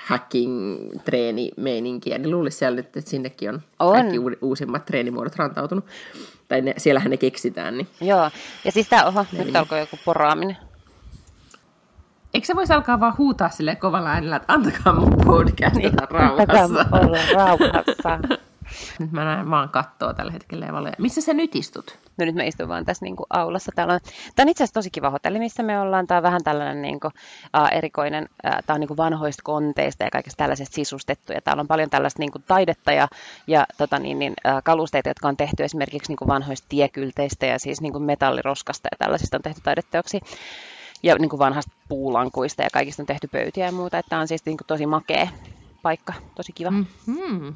[0.00, 3.92] hacking-treenimeininkiä, niin luulisi siellä nyt, että sinnekin on, on.
[3.92, 5.84] kaikki uusimmat treenimuodot rantautunut.
[6.48, 7.76] Tai ne, siellähän ne keksitään.
[7.76, 7.88] Niin.
[8.00, 8.30] Joo,
[8.64, 10.56] ja siis tämä, oho, nyt alkoi joku poraaminen.
[12.34, 16.86] Eikö se voisi alkaa vaan huutaa sille kovalla äänellä, että antakaa mun podcast niin, rauhassa.
[16.92, 18.18] olla rauhassa.
[19.00, 20.92] Nyt mä näen vaan kattoa tällä hetkellä ja valoja.
[20.98, 21.98] Missä sä nyt istut?
[22.18, 23.72] No nyt mä istun vaan tässä niin kuin aulassa.
[23.74, 24.00] Täällä on,
[24.36, 26.06] tämä on itse asiassa tosi kiva hotelli, missä me ollaan.
[26.06, 27.12] Tämä on vähän tällainen niin kuin,
[27.58, 31.32] uh, erikoinen, uh, tämä on niin kuin vanhoista konteista ja kaikesta tällaisesta sisustettu.
[31.32, 33.08] Ja täällä on paljon tällaista niin kuin taidetta ja,
[33.46, 37.58] ja tota niin, niin, uh, kalusteita, jotka on tehty esimerkiksi niin kuin vanhoista tiekylteistä ja
[37.58, 40.20] siis niin kuin metalliroskasta ja tällaisista on tehty taideteoksia.
[41.02, 43.98] Ja niin kuin vanhasta puulankuista ja kaikista on tehty pöytiä ja muuta.
[43.98, 45.28] Että tämä on siis niin kuin tosi makea
[45.82, 46.70] paikka, tosi kiva.
[46.70, 47.54] Mm-hmm.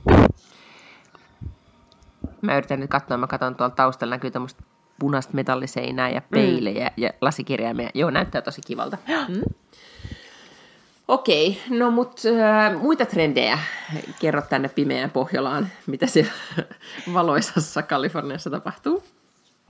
[2.44, 4.62] Mä yritän nyt katsoa, mä katson tuolla taustalla näkyy tämmöistä
[4.98, 7.02] punaista metalliseinää ja peilejä mm.
[7.02, 7.90] ja lasikirjaimia.
[7.94, 8.98] Joo, näyttää tosi kivalta.
[9.28, 9.42] Mm.
[11.08, 13.58] Okei, no mut äh, muita trendejä
[14.20, 16.32] kerro tänne pimeään Pohjolaan, mitä siellä
[17.14, 19.02] valoisassa Kaliforniassa tapahtuu.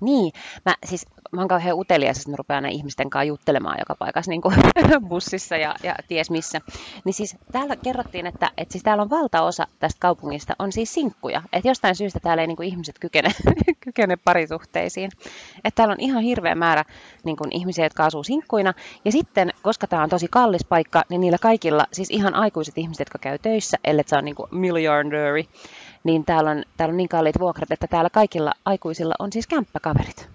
[0.05, 0.33] Niin,
[0.64, 4.43] mä, siis, mä oon kauhean utelias, että mä rupean ihmisten kanssa juttelemaan joka paikassa niin
[4.43, 4.55] kuin
[5.09, 6.61] bussissa ja, ja ties missä.
[7.05, 11.43] Niin siis täällä kerrottiin, että, että siis täällä on valtaosa tästä kaupungista on siis sinkkuja.
[11.53, 13.31] Että jostain syystä täällä ei niin kuin ihmiset kykene,
[13.85, 15.11] kykene parisuhteisiin.
[15.64, 16.85] Että täällä on ihan hirveä määrä
[17.25, 18.75] niin kuin ihmisiä, jotka asuu sinkkuina.
[19.05, 23.01] Ja sitten, koska tämä on tosi kallis paikka, niin niillä kaikilla, siis ihan aikuiset ihmiset,
[23.01, 25.49] jotka käy töissä, ellei se on niin kuin milliardööri,
[26.05, 30.29] niin täällä on, täällä on niin kalliit vuokrat, että täällä kaikilla aikuisilla on siis kämppäkaverit.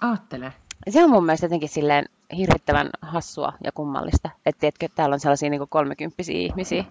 [0.00, 0.52] Aattele.
[0.90, 2.04] Se on mun mielestä jotenkin silleen
[2.36, 6.84] hirvittävän hassua ja kummallista, että tiedätkö, täällä on sellaisia niin kolmekymppisiä ihmisiä,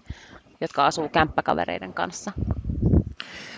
[0.60, 2.32] jotka asuu kämppäkavereiden kanssa.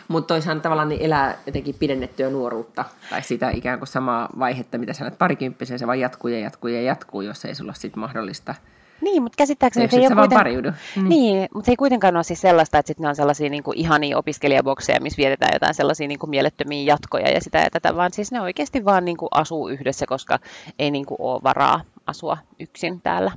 [0.09, 4.93] Mutta toisaalta tavallaan niin elää jotenkin pidennettyä nuoruutta, tai sitä ikään kuin samaa vaihetta, mitä
[4.93, 8.55] sä olet parikymppisen, se vaan jatkuu ja jatkuu ja jatkuu, jos ei sulla sitten mahdollista–
[9.01, 10.39] niin, mutta käsittääkseni se ei ole kuiten...
[10.39, 10.73] pariudu.
[10.97, 11.09] Niin.
[11.09, 13.79] niin, mutta se ei kuitenkaan ole siis sellaista, että sit ne on sellaisia niin kuin
[13.79, 18.13] ihania opiskelijabokseja, missä vietetään jotain sellaisia niin kuin mielettömiä jatkoja ja sitä ja tätä, vaan
[18.13, 20.39] siis ne oikeasti vaan niin kuin asuu yhdessä, koska
[20.79, 23.33] ei niin kuin ole varaa asua yksin täällä.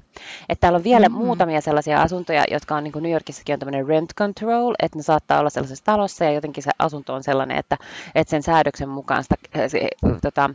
[0.50, 1.26] Että täällä on vielä mm-hmm.
[1.26, 5.04] muutamia sellaisia asuntoja, jotka on niin kuin New Yorkissakin on tämmöinen rent control, että ne
[5.04, 7.78] saattaa olla sellaisessa talossa ja jotenkin se asunto on sellainen, että,
[8.16, 9.36] että sen säädöksen mukaan sitä,
[9.68, 9.88] se,
[10.22, 10.50] tota,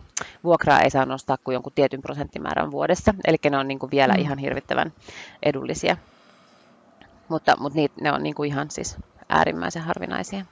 [0.45, 3.15] vuokraa ei saa nostaa kuin jonkun tietyn prosenttimäärän vuodessa.
[3.25, 4.21] Eli ne on niin kuin vielä mm.
[4.21, 4.93] ihan hirvittävän
[5.43, 5.97] edullisia.
[7.29, 8.97] Mutta, mutta niitä, ne on niin kuin ihan siis
[9.29, 10.45] äärimmäisen harvinaisia.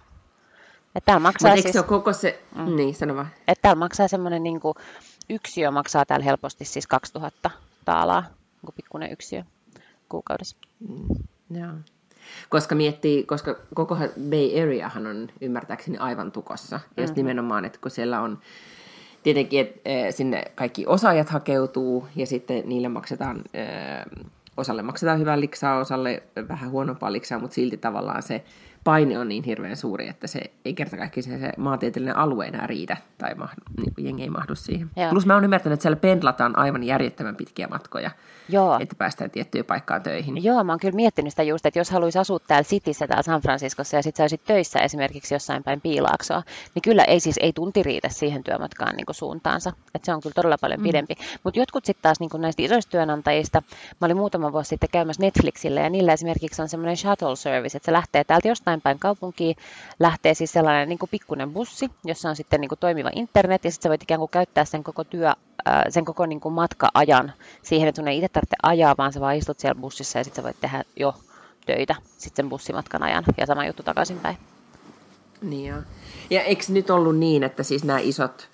[0.95, 3.29] Että täällä maksaa siis, se koko se, mm, niin sano vaan.
[3.49, 4.75] Että täällä maksaa semmoinen niin kuin,
[5.31, 7.51] yksiö maksaa täällä helposti siis 2000
[7.85, 8.25] taalaa,
[8.63, 9.43] niin pikkuinen yksiö
[10.09, 10.57] kuukaudessa.
[10.89, 11.07] Mm,
[11.61, 11.73] joo.
[12.49, 13.97] Koska miettii, koska koko
[14.31, 16.77] Bay Areahan on ymmärtääkseni aivan tukossa.
[16.77, 17.03] Mm-hmm.
[17.03, 18.39] Ja nimenomaan, että kun siellä on
[19.23, 23.65] tietenkin, että e, sinne kaikki osaajat hakeutuu ja sitten niille maksetaan, e,
[24.57, 28.45] osalle maksetaan hyvää liksaa, osalle vähän huonompaa liksaa, mutta silti tavallaan se
[28.85, 32.97] paine on niin hirveän suuri, että se ei kerta se, se maantieteellinen alue enää riitä,
[33.19, 34.91] tai mahdu, niin jengi ei mahdu siihen.
[34.97, 35.11] Joo.
[35.11, 38.11] Plus mä oon ymmärtänyt, että siellä pendlataan aivan järjettömän pitkiä matkoja,
[38.49, 38.79] Joo.
[38.81, 40.45] että päästään tiettyyn paikkaan töihin.
[40.45, 43.41] Joo, mä oon kyllä miettinyt sitä just, että jos haluaisi asua täällä Cityssä täällä San
[43.41, 46.43] Franciscossa ja sitten sä olisit töissä esimerkiksi jossain päin piilaaksoa,
[46.75, 49.73] niin kyllä ei siis ei tunti riitä siihen työmatkaan niin kuin suuntaansa.
[49.95, 50.85] Että se on kyllä todella paljon mm.
[50.85, 51.15] pidempi.
[51.45, 53.63] Mutta jotkut sitten taas niin kuin näistä isoista työnantajista,
[54.01, 57.87] mä olin muutama vuosi sitten käymässä Netflixille ja niillä esimerkiksi on semmoinen shuttle service, että
[57.87, 59.57] se lähtee täältä jostain päin kaupunkiin,
[60.01, 63.71] lähtee siis sellainen niin kuin pikkuinen bussi, jossa on sitten niin kuin toimiva internet ja
[63.71, 65.33] sitten sä voit ikään kuin käyttää sen koko työ
[65.89, 67.33] sen koko niin kuin matka-ajan
[67.63, 70.43] siihen, että sun ei itse tarvitse ajaa, vaan sä vaan istut siellä bussissa ja sitten
[70.43, 71.15] sä voit tehdä jo
[71.67, 74.37] töitä sitten sen bussimatkan ajan ja sama juttu takaisinpäin.
[75.43, 75.83] Niin joo.
[76.31, 78.49] Ja eikö nyt ollut niin, että siis nämä isot,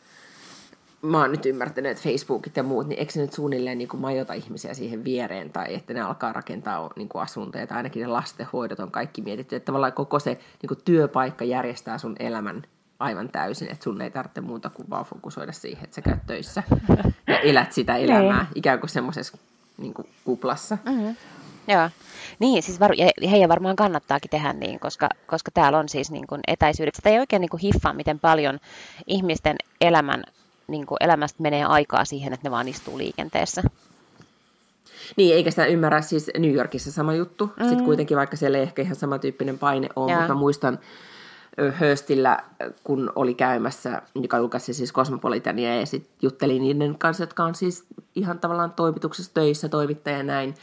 [1.03, 4.01] mä oon nyt ymmärtänyt, että Facebookit ja muut, niin eikö se nyt suunnilleen niin kuin
[4.01, 8.07] majota ihmisiä siihen viereen tai että ne alkaa rakentaa niin kuin asuntoja tai ainakin ne
[8.07, 12.63] lastenhoidot on kaikki mietitty, että tavallaan koko se niin kuin työpaikka järjestää sun elämän
[12.99, 16.63] aivan täysin, että sun ei tarvitse muuta kuin vaan fokusoida siihen, että sä käyt töissä
[17.27, 18.53] ja elät sitä elämää niin.
[18.55, 19.39] ikään kuin semmoisessa
[19.79, 20.79] niin kuin kuplassa.
[20.85, 21.17] Mm-hmm.
[21.69, 21.91] Joo.
[22.39, 26.27] Niin, siis var- ja heidän varmaan kannattaakin tehdä niin, koska, koska täällä on siis niin
[26.27, 26.95] kuin etäisyydet.
[26.95, 28.59] Sitä ei oikein niin kuin hiffaa, miten paljon
[29.07, 30.25] ihmisten elämän,
[30.69, 33.63] niin kuin elämästä menee aikaa siihen, että ne vaan istuu liikenteessä.
[35.17, 37.51] Niin, eikä sitä ymmärrä siis New Yorkissa sama juttu.
[37.57, 37.69] Mm.
[37.69, 40.79] Sitten kuitenkin, vaikka siellä ei ehkä ihan samantyyppinen paine ole, mutta mä muistan
[41.73, 42.39] Höstillä,
[42.85, 47.85] kun oli käymässä, joka julkaisi siis Cosmopolitania ja sitten jutteli niiden kanssa, jotka on siis
[48.15, 50.55] ihan tavallaan toimituksessa töissä, toimittaja ja näin.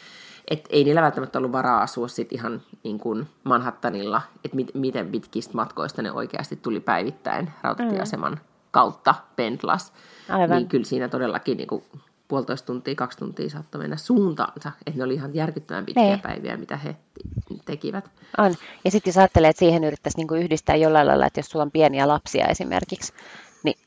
[0.48, 5.12] Että ei niillä välttämättä ollut varaa asua sit ihan niin kuin Manhattanilla, että mit, miten
[5.12, 8.55] pitkistä matkoista ne oikeasti tuli päivittäin rautatieaseman mm.
[8.76, 9.94] Kautta pendlas.
[10.30, 10.58] Aivan.
[10.58, 11.84] Niin kyllä siinä todellakin niin kuin
[12.28, 14.72] puolitoista tuntia, kaksi tuntia saattoi mennä suuntaansa.
[14.86, 16.20] Että ne oli ihan järkyttävän pitkiä ne.
[16.24, 16.96] päiviä, mitä he
[17.66, 18.10] tekivät.
[18.38, 18.56] On.
[18.86, 21.72] Ja sitten jos ajattelee, että siihen yrittäisi niinku yhdistää jollain lailla, että jos sulla on
[21.72, 23.14] pieniä lapsia esimerkiksi,
[23.64, 23.78] niin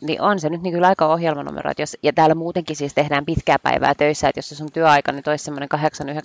[0.00, 1.70] niin on se nyt niin kyllä aika ohjelmanumero.
[1.70, 5.12] Että jos, ja täällä muutenkin siis tehdään pitkää päivää töissä, että jos se sun työaika
[5.12, 5.68] nyt olisi semmoinen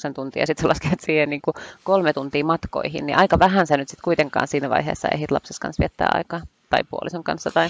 [0.10, 3.78] 8-9 tuntia, ja sitten lasket siihen niin kuin kolme tuntia matkoihin, niin aika vähän sä
[3.78, 7.70] nyt sitten kuitenkaan siinä vaiheessa ehdit lapsesi kanssa viettää aikaa, tai puolison kanssa, tai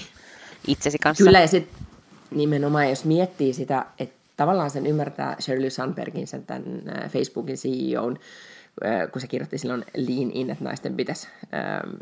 [0.66, 1.24] itsesi kanssa.
[1.24, 1.86] Kyllä, ja sitten
[2.30, 8.18] nimenomaan, jos miettii sitä, että tavallaan sen ymmärtää Shirley Sandbergin, sen tämän äh, Facebookin CEOn,
[8.84, 11.94] äh, kun se kirjoitti silloin Lean In, että naisten pitäisi, ähm,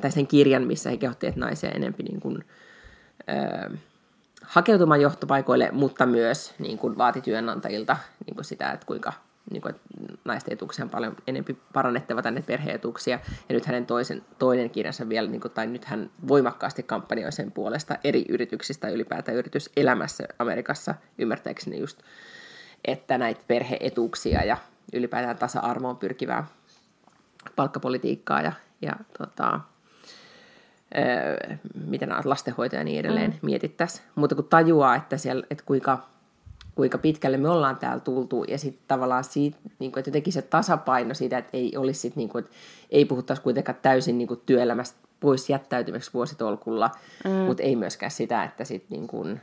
[0.00, 2.44] tai sen kirjan, missä he kehotti, että naisia enempi niin kuin,
[3.30, 3.78] äh,
[4.42, 7.96] hakeutumaan johtopaikoille, mutta myös niin kuin vaati työnantajilta
[8.26, 9.12] niin kuin sitä, että kuinka
[9.50, 9.88] niin kuin, että
[10.24, 13.18] naisten etuuksia on paljon enemmän parannettava tänne perheetuuksia.
[13.48, 17.52] Ja nyt hänen toisen, toinen kirjansa vielä, niin kuin, tai nyt hän voimakkaasti kampanjoi sen
[17.52, 22.02] puolesta eri yrityksistä ylipäätään yrityselämässä Amerikassa, ymmärtääkseni just,
[22.84, 24.56] että näitä perheetuuksia ja
[24.92, 26.46] ylipäätään tasa-arvoon pyrkivää
[27.56, 29.60] palkkapolitiikkaa ja, ja tota,
[30.98, 33.38] öö, miten lastenhoitoja ja niin edelleen mm.
[33.42, 34.04] mietittäisiin.
[34.14, 36.10] Mutta kun tajuaa, että, siellä, että kuinka
[36.74, 40.42] kuinka pitkälle me ollaan täällä tultu, ja sitten tavallaan siitä, niin kuin, että jotenkin se
[40.42, 42.56] tasapaino siitä, että ei olisi sit, niin kuin, että
[42.90, 46.90] ei puhuttaisi kuitenkaan täysin niin kuin työelämästä pois jättäytymiseksi vuositolkulla,
[47.24, 47.30] mm.
[47.30, 49.40] mutta ei myöskään sitä, että sit, niin kuin,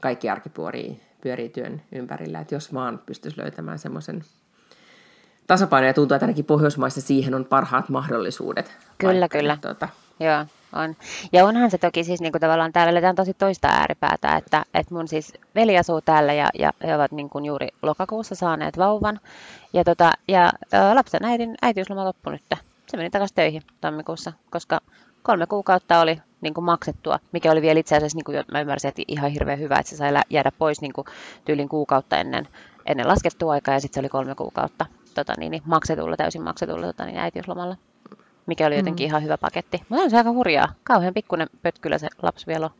[0.00, 4.24] kaikki arki pyörii, pyörii työn ympärillä, että jos vaan pystyisi löytämään semmoisen
[5.46, 8.72] tasapaino, ja tuntuu, että ainakin Pohjoismaissa siihen on parhaat mahdollisuudet.
[8.98, 9.58] Kyllä, vaikka, kyllä.
[9.60, 9.88] Tuota,
[10.20, 10.96] Joo, on.
[11.32, 14.94] Ja onhan se toki siis niin kuin tavallaan täällä eletään tosi toista ääripäätä, että, että
[14.94, 19.20] mun siis veli asuu täällä ja, ja he ovat niin kuin juuri lokakuussa saaneet vauvan.
[19.72, 20.52] Ja, tota, ja
[20.94, 22.42] lapsen äidin äitiysloma loppui nyt.
[22.88, 24.80] Se meni takaisin töihin tammikuussa, koska
[25.22, 28.88] kolme kuukautta oli niin kuin maksettua, mikä oli vielä itse asiassa, niin kuin mä ymmärsin,
[28.88, 31.06] että ihan hirveän hyvä, että se sai jäädä pois niin kuin
[31.44, 32.48] tyylin kuukautta ennen,
[32.86, 36.86] ennen laskettua aikaa ja sitten se oli kolme kuukautta tota, niin, niin maksetulla, täysin maksetulla
[36.86, 37.76] tota, niin, äitiyslomalla
[38.50, 39.08] mikä oli jotenkin mm.
[39.08, 39.82] ihan hyvä paketti.
[39.88, 40.72] Mutta on se aika hurjaa.
[40.84, 42.72] Kauhean pikkuinen pötkylä se lapsi vielä on.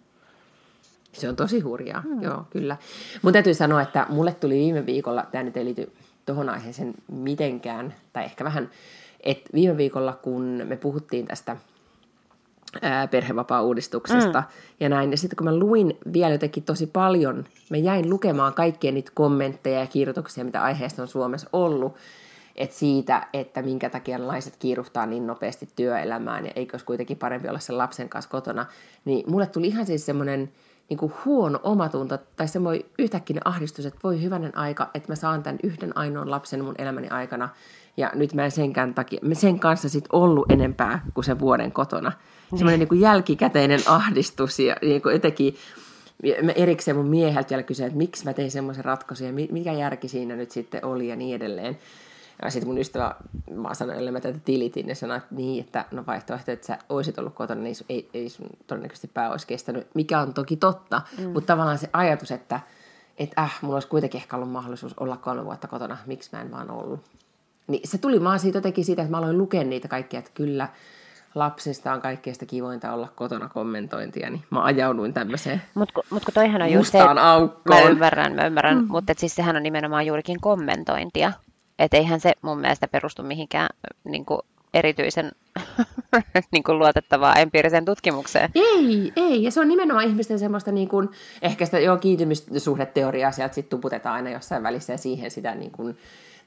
[1.13, 2.23] Se on tosi hurjaa, mm.
[2.23, 2.77] joo, kyllä.
[3.23, 5.93] Mun täytyy sanoa, että mulle tuli viime viikolla, tämä nyt ei liity
[6.27, 8.71] tuohon aiheeseen mitenkään, tai ehkä vähän,
[9.21, 11.57] että viime viikolla, kun me puhuttiin tästä
[13.11, 14.47] perhevapaa-uudistuksesta mm.
[14.81, 15.11] ja näin.
[15.11, 19.81] Ja sitten kun mä luin vielä jotenkin tosi paljon, mä jäin lukemaan kaikkia niitä kommentteja
[19.81, 21.97] ja kirjoituksia, mitä aiheesta on Suomessa ollut,
[22.57, 27.49] että siitä, että minkä takia naiset kiiruhtaa niin nopeasti työelämään ja eikö olisi kuitenkin parempi
[27.49, 28.67] olla sen lapsen kanssa kotona,
[29.05, 30.53] niin mulle tuli ihan siis semmoinen
[30.89, 35.43] niin kuin huono omatunto tai semmoinen yhtäkkiä ahdistus, että voi hyvänen aika, että mä saan
[35.43, 37.49] tämän yhden ainoan lapsen mun elämäni aikana
[37.97, 41.73] ja nyt mä en senkään takia, mä sen kanssa sit ollut enempää kuin sen vuoden
[41.73, 42.13] kotona.
[42.51, 42.59] Niin.
[42.59, 45.55] Semmoinen niin kuin jälkikäteinen ahdistus ja niin kuin jotenkin
[46.43, 50.09] mä erikseen mun mieheltä vielä kysyin, että miksi mä tein semmoisen ratkaisun ja mikä järki
[50.09, 51.79] siinä nyt sitten oli ja niin edelleen.
[52.43, 53.15] Ja sitten mun ystävä,
[53.55, 56.79] mä sanoin, että mä tätä tilitin, ja sanoin, että niin, että no vaihtoehto, että sä
[56.89, 61.03] olisit ollut kotona, niin ei, ei sun todennäköisesti pää olisi kestänyt, mikä on toki totta,
[61.19, 61.31] mm.
[61.31, 62.61] mutta tavallaan se ajatus, että
[63.19, 66.51] että äh, mulla olisi kuitenkin ehkä ollut mahdollisuus olla kolme vuotta kotona, miksi mä en
[66.51, 67.01] vaan ollut.
[67.67, 70.69] Niin se tuli vaan siitä jotenkin siitä, että mä aloin lukea niitä kaikkia, että kyllä
[71.35, 76.63] lapsista on kaikkein kivointa olla kotona kommentointia, niin mä ajauduin tämmöiseen Mutta mut kun toihan
[76.63, 77.83] on just se, aukkoon.
[77.83, 78.87] Mä ymmärrän, mä ymmärrän, mm.
[78.89, 81.33] mutta siis sehän on nimenomaan juurikin kommentointia.
[81.81, 83.69] Että eihän se mun mielestä perustu mihinkään
[84.05, 84.41] niin kuin
[84.75, 85.33] erityisen
[86.53, 88.51] niin kuin luotettavaa empiiriseen tutkimukseen.
[88.55, 89.43] Ei, ei.
[89.43, 91.09] Ja se on nimenomaan ihmisten semmoista, niin kuin,
[91.43, 95.97] ehkä sitä jo kiintymyssuhdeteoriaa sieltä sitten tuputetaan aina jossain välissä ja siihen sitä niin kuin,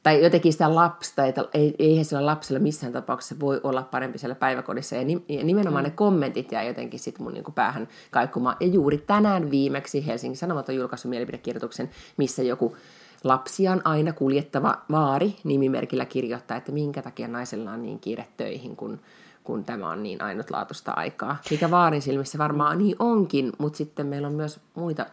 [0.04, 4.36] tai jotenkin sitä lapsta, että ei, eihän sillä lapsella missään tapauksessa voi olla parempi siellä
[4.36, 4.96] päiväkodissa.
[4.96, 5.04] Ja,
[5.44, 5.90] nimenomaan mm.
[5.90, 8.58] ne kommentit jää jotenkin sitten mun niin kuin päähän kaikumaan.
[8.60, 12.76] Ja juuri tänään viimeksi Helsingin Sanomat on julkaissut mielipidekirjoituksen, missä joku
[13.24, 19.00] Lapsiaan aina kuljettava vaari nimimerkillä kirjoittaa, että minkä takia naisella on niin kiire töihin, kun,
[19.44, 21.38] kun tämä on niin ainutlaatuista aikaa.
[21.52, 25.06] Mikä vaarin silmissä varmaan niin onkin, mutta sitten meillä on myös muita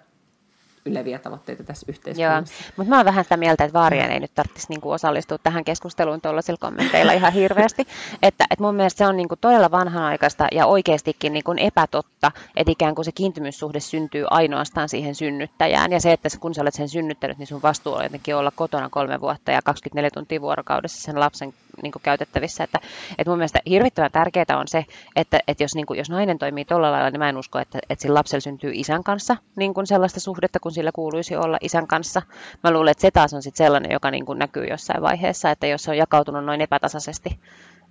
[0.84, 2.54] yleviä tavoitteita tässä yhteiskunnassa.
[2.64, 5.64] Joo, mutta mä oon vähän sitä mieltä, että vaarien ei nyt tarvitsisi niinku osallistua tähän
[5.64, 7.86] keskusteluun tuollaisilla kommenteilla ihan hirveästi.
[8.22, 12.94] Että, että mun mielestä se on niinku todella vanhanaikaista ja oikeastikin niinku epätotta, että ikään
[12.94, 15.92] kuin se kiintymyssuhde syntyy ainoastaan siihen synnyttäjään.
[15.92, 18.88] Ja se, että kun sä olet sen synnyttänyt, niin sun vastuu on jotenkin olla kotona
[18.88, 22.64] kolme vuotta ja 24 tuntia vuorokaudessa sen lapsen niin kuin käytettävissä.
[22.64, 22.78] Että,
[23.18, 24.84] että mun mielestä hirvittävän tärkeää on se,
[25.16, 27.78] että, että jos, niin kuin, jos nainen toimii tuolla lailla, niin mä en usko, että,
[27.90, 31.86] että sillä lapsella syntyy isän kanssa niin kuin sellaista suhdetta, kun sillä kuuluisi olla isän
[31.86, 32.22] kanssa.
[32.64, 35.66] Mä luulen, että se taas on sitten sellainen, joka niin kuin näkyy jossain vaiheessa, että
[35.66, 37.38] jos se on jakautunut noin epätasaisesti,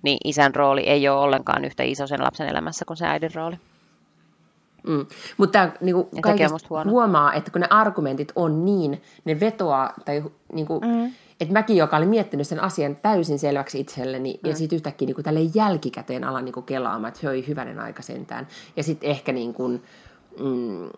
[0.02, 3.56] niin isän rooli ei ole ollenkaan yhtä iso sen lapsen elämässä kuin se äidin rooli.
[4.86, 5.06] Mm.
[5.36, 6.10] Mutta niinku
[6.84, 11.96] huomaa, että kun ne argumentit on niin, ne vetoaa, tai niinku, mm että mäkin, joka
[11.96, 14.50] oli miettinyt sen asian täysin selväksi itselleni, mm.
[14.50, 18.48] ja sitten yhtäkkiä niin tälle jälkikäteen alan niin kelaamaan, että höi, hyvänen aika sentään.
[18.76, 19.82] Ja sitten ehkä niin kuin,
[20.40, 20.90] mm,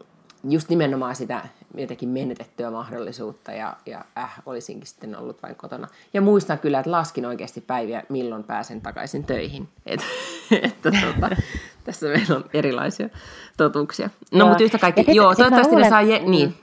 [0.49, 1.43] just nimenomaan sitä
[1.77, 5.89] jotenkin menetettyä mahdollisuutta ja, ja äh, olisinkin sitten ollut vain kotona.
[6.15, 9.69] Ja muistan kyllä, että laskin oikeasti päiviä, milloin pääsen takaisin töihin.
[9.87, 10.01] Et,
[10.63, 11.37] että tuota,
[11.85, 13.09] tässä meillä on erilaisia
[13.57, 14.11] totuuksia.
[14.33, 16.55] No, mutta yhtä kaikki, joo, toivottavasti ne saa, je- niin, mm.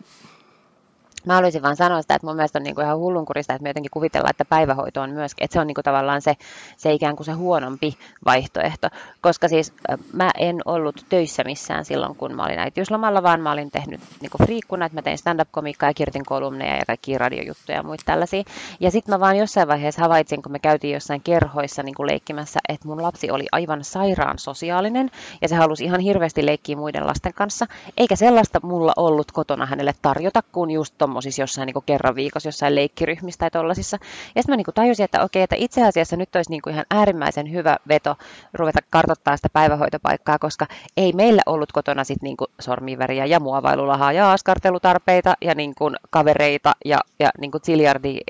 [1.25, 3.69] Mä haluaisin vaan sanoa sitä, että mun mielestä on niin kuin ihan hullunkurista, että me
[3.69, 6.34] jotenkin kuvitellaan, että päivähoito on myöskin, että se on niin kuin tavallaan se,
[6.77, 8.88] se ikään kuin se huonompi vaihtoehto.
[9.21, 9.73] Koska siis
[10.13, 14.29] mä en ollut töissä missään silloin, kun mä olin äitiyslomalla, vaan mä olin tehnyt niin
[14.29, 18.43] kuin friikkuna, että mä tein stand-up-komiikkaa ja kirjoitin kolumneja ja kaikkia radiojuttuja ja muita tällaisia.
[18.79, 22.60] Ja sitten mä vaan jossain vaiheessa havaitsin, kun me käytiin jossain kerhoissa niin kuin leikkimässä,
[22.69, 27.34] että mun lapsi oli aivan sairaan sosiaalinen ja se halusi ihan hirveästi leikkiä muiden lasten
[27.34, 27.65] kanssa.
[27.97, 32.75] Eikä sellaista mulla ollut kotona hänelle tarjota, kun just tuommoisissa jossain niin kerran viikossa jossain
[32.75, 33.97] leikkiryhmissä tai tollasissa.
[34.35, 37.51] Ja sitten mä niin tajusin, että okei, että itse asiassa nyt olisi niin ihan äärimmäisen
[37.51, 38.15] hyvä veto
[38.53, 40.67] ruveta kartoittaa sitä päivähoitopaikkaa, koska
[40.97, 46.71] ei meillä ollut kotona sitten niin sormiväriä ja muovailulahaa ja askartelutarpeita ja niin kuin kavereita
[46.85, 47.61] ja, ja niin kuin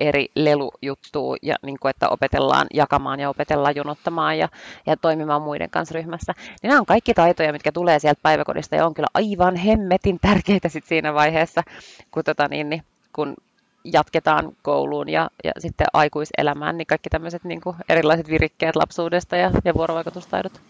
[0.01, 4.49] eri lelujuttua ja niin kuin, että opetellaan jakamaan ja opetellaan jonottamaan ja,
[4.85, 6.33] ja toimimaan muiden kanssa ryhmässä.
[6.37, 10.69] Niin nämä on kaikki taitoja, mitkä tulee sieltä päiväkodista ja on kyllä aivan hemmetin tärkeitä
[10.69, 11.63] sit siinä vaiheessa,
[12.11, 12.68] kun tota, niin,
[13.13, 13.35] kun
[13.83, 19.51] jatketaan kouluun ja, ja sitten aikuiselämään, niin kaikki tämmöiset niin kuin erilaiset virikkeet lapsuudesta ja,
[19.65, 20.61] ja vuorovaikutustaidot.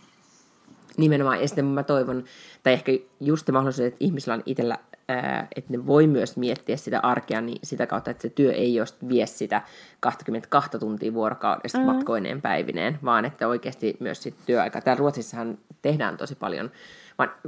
[0.97, 2.23] Nimenomaan, ja sitten mä toivon,
[2.63, 6.77] tai ehkä just se mahdollisuus, että ihmisillä on itsellä, ää, että ne voi myös miettiä
[6.77, 9.61] sitä arkea niin sitä kautta, että se työ ei just vie sitä
[9.99, 11.85] 22 tuntia vuorokaudesta mm.
[11.85, 14.81] matkoineen päivineen, vaan että oikeasti myös sit työaika.
[14.81, 16.71] Täällä Ruotsissahan tehdään tosi paljon,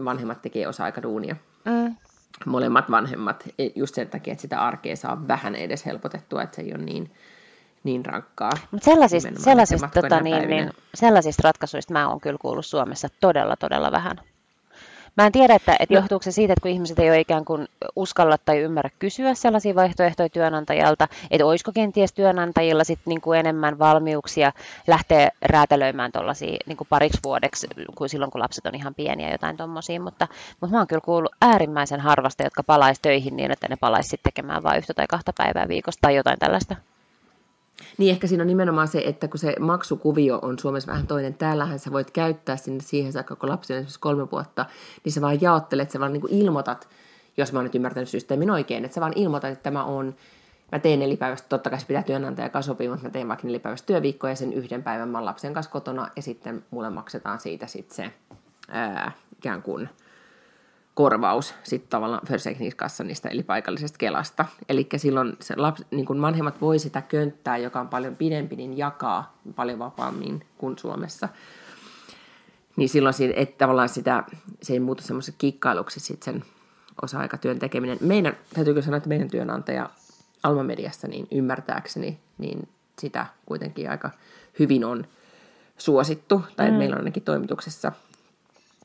[0.06, 1.36] vanhemmat tekee osa-aikaduunia.
[1.66, 1.96] Mm
[2.46, 6.62] molemmat vanhemmat e, just sen takia, että sitä arkea saa vähän edes helpotettua, että se
[6.62, 7.12] ei ole niin,
[7.84, 8.52] niin rankkaa.
[8.72, 13.92] Mutta sellaisista, sellaisista, tota, niin, niin, sellaisista ratkaisuista mä oon kyllä kuullut Suomessa todella, todella
[13.92, 14.18] vähän.
[15.18, 16.00] Mä en tiedä, että, että no.
[16.00, 19.76] johtuuko se siitä, että kun ihmiset ei ole ikään kuin uskalla tai ymmärrä kysyä sellaisia
[19.76, 24.52] vaihtoehtoja työnantajalta, että olisiko kenties työnantajilla sit niin kuin enemmän valmiuksia
[24.88, 29.58] lähteä räätälöimään tuollaisia niin kuin pariksi vuodeksi, kuin silloin kun lapset on ihan pieniä jotain
[29.58, 30.28] tuommoisia, mutta,
[30.62, 34.64] mutta mä oon kyllä kuullut äärimmäisen harvasta, jotka palaisi töihin niin, että ne palaisi tekemään
[34.64, 36.76] vain yhtä tai kahta päivää viikossa tai jotain tällaista.
[37.98, 41.80] Niin ehkä siinä on nimenomaan se, että kun se maksukuvio on Suomessa vähän toinen, täällähän
[41.80, 44.66] sä voit käyttää sinne siihen saakka, kun lapsi on esimerkiksi kolme vuotta,
[45.04, 46.90] niin sä vaan jaottelet, sä vaan niin kuin ilmoitat,
[47.38, 50.16] jos mä oon nyt ymmärtänyt systeemin oikein, että sä vaan ilmoitat, että tämä on,
[50.72, 53.86] mä teen nelipäiväistä, totta kai se pitää työnantaja kanssa sopia, mutta mä teen vaikka nelipäiväistä
[53.86, 57.96] työviikkoa ja sen yhden päivän mä lapsen kanssa kotona ja sitten mulle maksetaan siitä sitten
[57.96, 58.12] se
[58.70, 59.90] ää, ikään kuin
[61.02, 64.46] korvaus sitten tavallaan Försäkringskassan niistä eli paikallisesta Kelasta.
[64.70, 68.78] Eli silloin se lapsi, niin kun vanhemmat voi sitä könttää, joka on paljon pidempi, niin
[68.78, 71.30] jakaa paljon vapaammin kuin Suomessa.
[72.76, 74.24] Niin silloin siitä, että tavallaan sitä,
[74.62, 76.44] se ei muutu semmoisen kikkailuksi sitten sen
[77.02, 77.98] osa-aikatyön tekeminen.
[78.02, 79.90] Meidän, täytyykö sanoa, että meidän työnantaja
[80.44, 84.10] Alma Mediassa, niin ymmärtääkseni, niin sitä kuitenkin aika
[84.60, 85.06] hyvin on
[85.78, 86.78] suosittu, tai mm.
[86.78, 87.92] meillä on ainakin toimituksessa–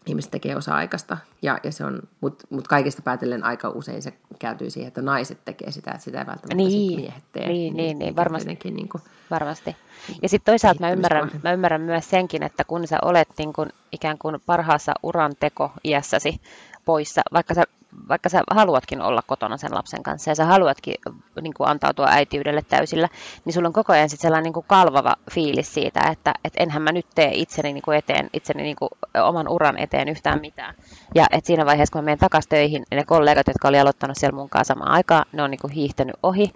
[0.07, 4.71] ihmiset tekee osa-aikaista, ja, ja se on, mutta mut kaikesta päätellen aika usein se kääntyy
[4.71, 7.49] siihen, että naiset tekee sitä, että sitä ei välttämättä niin, miehet tee.
[7.49, 8.59] Niin, niin, niin, niin varmasti.
[8.65, 9.77] Niin kuin, varmasti.
[10.23, 13.69] Ja sitten toisaalta mä ymmärrän, mä ymmärrän myös senkin, että kun sä olet niin kun,
[13.93, 16.41] ikään kuin parhaassa uran teko iässäsi
[16.85, 17.63] poissa, vaikka sä
[18.09, 20.95] vaikka sä haluatkin olla kotona sen lapsen kanssa ja sä haluatkin
[21.41, 23.09] niin kuin antautua äitiydelle täysillä,
[23.45, 26.83] niin sulla on koko ajan sitten sellainen niin kuin kalvava fiilis siitä, että et enhän
[26.83, 28.89] mä nyt tee itseni niin kuin eteen, itseni niin kuin
[29.23, 30.75] oman uran eteen yhtään mitään.
[31.15, 34.37] Ja et siinä vaiheessa, kun mä menen takaisin töihin, ne kollegat, jotka oli aloittanut siellä
[34.37, 36.53] mun kanssa samaan aikaan, ne on niin kuin hiihtänyt ohi.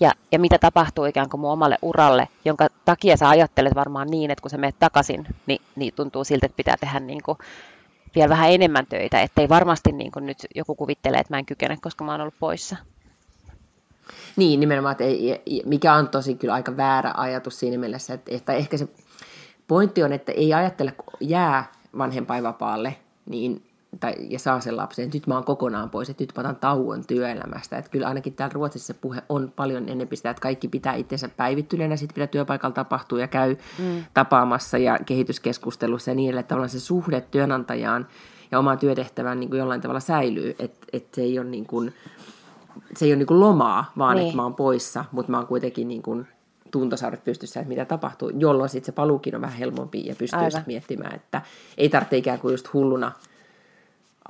[0.00, 4.30] Ja, ja mitä tapahtuu ikään kuin mun omalle uralle, jonka takia sä ajattelet varmaan niin,
[4.30, 7.38] että kun sä menet takaisin, niin, niin tuntuu siltä, että pitää tehdä niin kuin
[8.14, 11.76] vielä vähän enemmän töitä, ettei varmasti niin kuin nyt joku kuvittelee, että mä en kykene,
[11.82, 12.76] koska mä oon ollut poissa.
[14.36, 18.52] Niin, nimenomaan, että ei, mikä on tosi kyllä aika väärä ajatus siinä mielessä, että, että
[18.52, 18.88] ehkä se
[19.68, 22.96] pointti on, että ei ajattele, kun jää vanhempainvapaalle,
[23.26, 23.69] niin
[24.00, 26.56] tai, ja saa sen lapsen, että nyt mä oon kokonaan pois, että nyt mä otan
[26.56, 27.78] tauon työelämästä.
[27.78, 31.96] Että kyllä ainakin täällä Ruotsissa puhe on paljon enemmän sitä, että kaikki pitää itsensä päivittyneenä,
[31.96, 34.04] sitten mitä työpaikalla tapahtuu ja käy mm.
[34.14, 38.06] tapaamassa ja kehityskeskustelussa ja niin edelleen, että se suhde työnantajaan
[38.50, 41.94] ja omaan työtehtävään niin kuin jollain tavalla säilyy, että, että se ei ole niin kuin,
[42.96, 44.26] se ei ole niin kuin lomaa, vaan niin.
[44.26, 46.26] että mä oon poissa, mutta mä oon kuitenkin niin kuin
[46.70, 51.14] tuntosaudet pystyssä, että mitä tapahtuu, jolloin sitten se paluukin on vähän helpompi ja pystyy miettimään,
[51.14, 51.42] että
[51.78, 53.12] ei tarvitse ikään kuin just hulluna–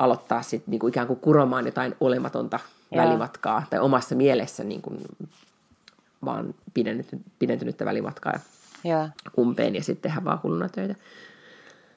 [0.01, 2.61] aloittaa sitten niinku ikään kuin kuromaan jotain olematonta
[2.93, 3.05] Joo.
[3.05, 4.93] välimatkaa tai omassa mielessä niinku
[6.25, 8.39] vaan pidentynyt, pidentynyttä välimatkaa
[8.85, 9.09] Joo.
[9.39, 10.95] umpeen ja sitten tehdä vaan hulluna töitä.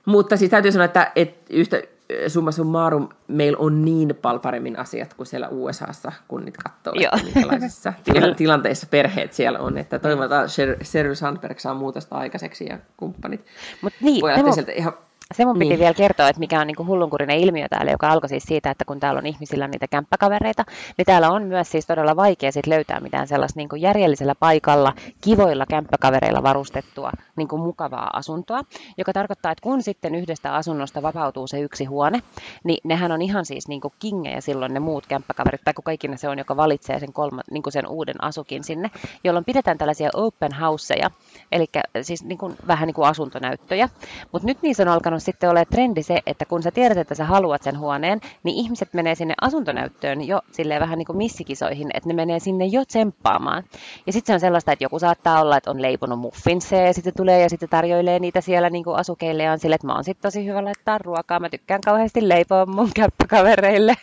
[0.05, 1.81] Mutta siis täytyy sanoa, että, että yhtä,
[2.27, 7.11] summa summarum, meillä on niin paljon paremmin asiat kuin siellä USAssa, kun niitä katsoo, Joo.
[7.13, 9.77] että minkälaisissa tila- tilanteissa perheet siellä on.
[9.77, 13.45] Että toivotaan, Sher- Sheryl Sandberg saa muutosta aikaiseksi ja kumppanit.
[13.81, 14.93] Mut niin, Voi lähteä sieltä ihan
[15.33, 15.79] Se mun piti Niin.
[15.79, 18.99] vielä kertoa, että mikä on niin hullunkurinen ilmiö täällä, joka alkoi siis siitä, että kun
[18.99, 20.63] täällä on ihmisillä niitä kämppäkavereita,
[20.97, 25.65] niin täällä on myös siis todella vaikea sit löytää mitään sellaista niin järjellisellä paikalla, kivoilla
[25.69, 28.61] kämppäkavereilla varustettua niin mukavaa asuntoa,
[28.97, 32.19] joka tarkoittaa, että kun sitten yhdestä asunnosta vapautuu se yksi huone,
[32.63, 36.29] niin nehän on ihan siis niin kingejä silloin ne muut kämppäkaverit, tai kuka ikinä se
[36.29, 38.91] on, joka valitsee sen, kolma, niin sen uuden asukin sinne,
[39.23, 41.11] jolloin pidetään tällaisia open houseja,
[41.51, 41.65] eli
[42.01, 43.89] siis niin kuin, vähän niin kuin asuntonäyttöjä.
[44.31, 47.25] Mutta nyt niissä on alkanut sitten olla trendi se, että kun sä tiedät, että sä
[47.25, 52.09] haluat sen huoneen, niin ihmiset menee sinne asuntonäyttöön jo silleen vähän niin kuin missikisoihin, että
[52.09, 53.63] ne menee sinne jo tsemppaamaan.
[54.05, 57.13] Ja sitten se on sellaista, että joku saattaa olla, että on leiponut muffinseja ja sitten
[57.17, 60.03] tulee ja sitten tarjoilee niitä siellä niin kuin asukeille ja on sille, että mä oon
[60.03, 63.95] sitten tosi hyvä laittaa ruokaa, mä tykkään kauheasti leipoa mun käppäkavereille.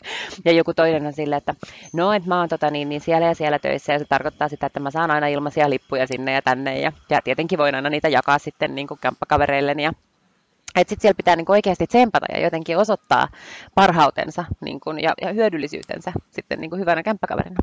[0.45, 1.55] Ja joku toinen on silleen, että
[1.93, 4.67] no, että mä oon tota niin, niin siellä ja siellä töissä ja se tarkoittaa sitä,
[4.67, 8.09] että mä saan aina ilmaisia lippuja sinne ja tänne ja, ja tietenkin voin aina niitä
[8.09, 9.93] jakaa sitten niin kuin kämppäkavereilleni ja
[10.77, 13.29] että sitten siellä pitää niinku oikeasti tsempata ja jotenkin osoittaa
[13.75, 17.57] parhautensa niinku, ja, ja hyödyllisyytensä sitten niinku hyvänä kämppäkaverina.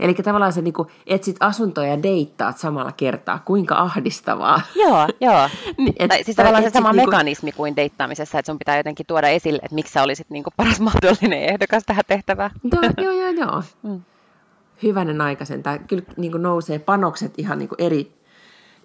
[0.00, 3.38] Eli tavallaan sä niinku etsit asuntoja ja deittaat samalla kertaa.
[3.44, 4.60] Kuinka ahdistavaa.
[4.74, 5.48] Joo, joo.
[5.78, 9.06] Niin, et- tai siis tavallaan se sama niinku- mekanismi kuin deittaamisessa, että sun pitää jotenkin
[9.06, 12.50] tuoda esille, että miksi sä olisit niinku paras mahdollinen ehdokas tähän tehtävään.
[12.72, 13.30] Joo, joo, joo.
[13.30, 13.62] joo.
[13.82, 14.00] Mm.
[14.82, 15.62] Hyvänen aikaisen.
[15.62, 18.12] Tämä kyllä niin kuin nousee panokset ihan niin kuin eri...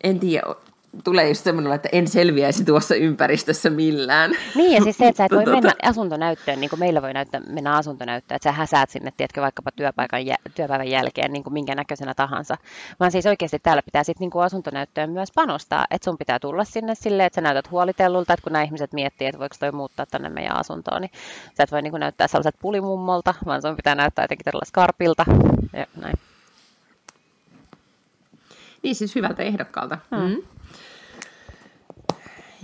[0.04, 0.56] En tiedä,
[1.04, 4.32] tulee just semmoinen, että en selviäisi tuossa ympäristössä millään.
[4.56, 7.14] Niin, ja siis se, että sä et voi Tota- mennä asuntonäyttöön, niin kuin meillä voi
[7.14, 11.54] näyttää, mennä asuntonäyttöön, että sä häsäät sinne, tiedätkö, vaikkapa työpaikan, jä- työpäivän jälkeen niin kuin
[11.54, 12.58] minkä näköisenä tahansa.
[13.00, 16.64] Vaan siis oikeasti täällä pitää sitten niin kuin asuntonäyttöön myös panostaa, että sun pitää tulla
[16.64, 20.06] sinne silleen, että sä näytät huolitellulta, että kun nämä ihmiset miettii, että voiko toi muuttaa
[20.06, 21.12] tänne meidän asuntoon, niin
[21.58, 25.26] sä et voi niin kuin näyttää sellaiset pulimummolta, vaan sun pitää näyttää jotenkin todella skarpilta.
[25.74, 26.16] Ja näin.
[28.84, 29.98] Niin siis hyvältä ehdokkaalta.
[30.12, 30.55] Mm.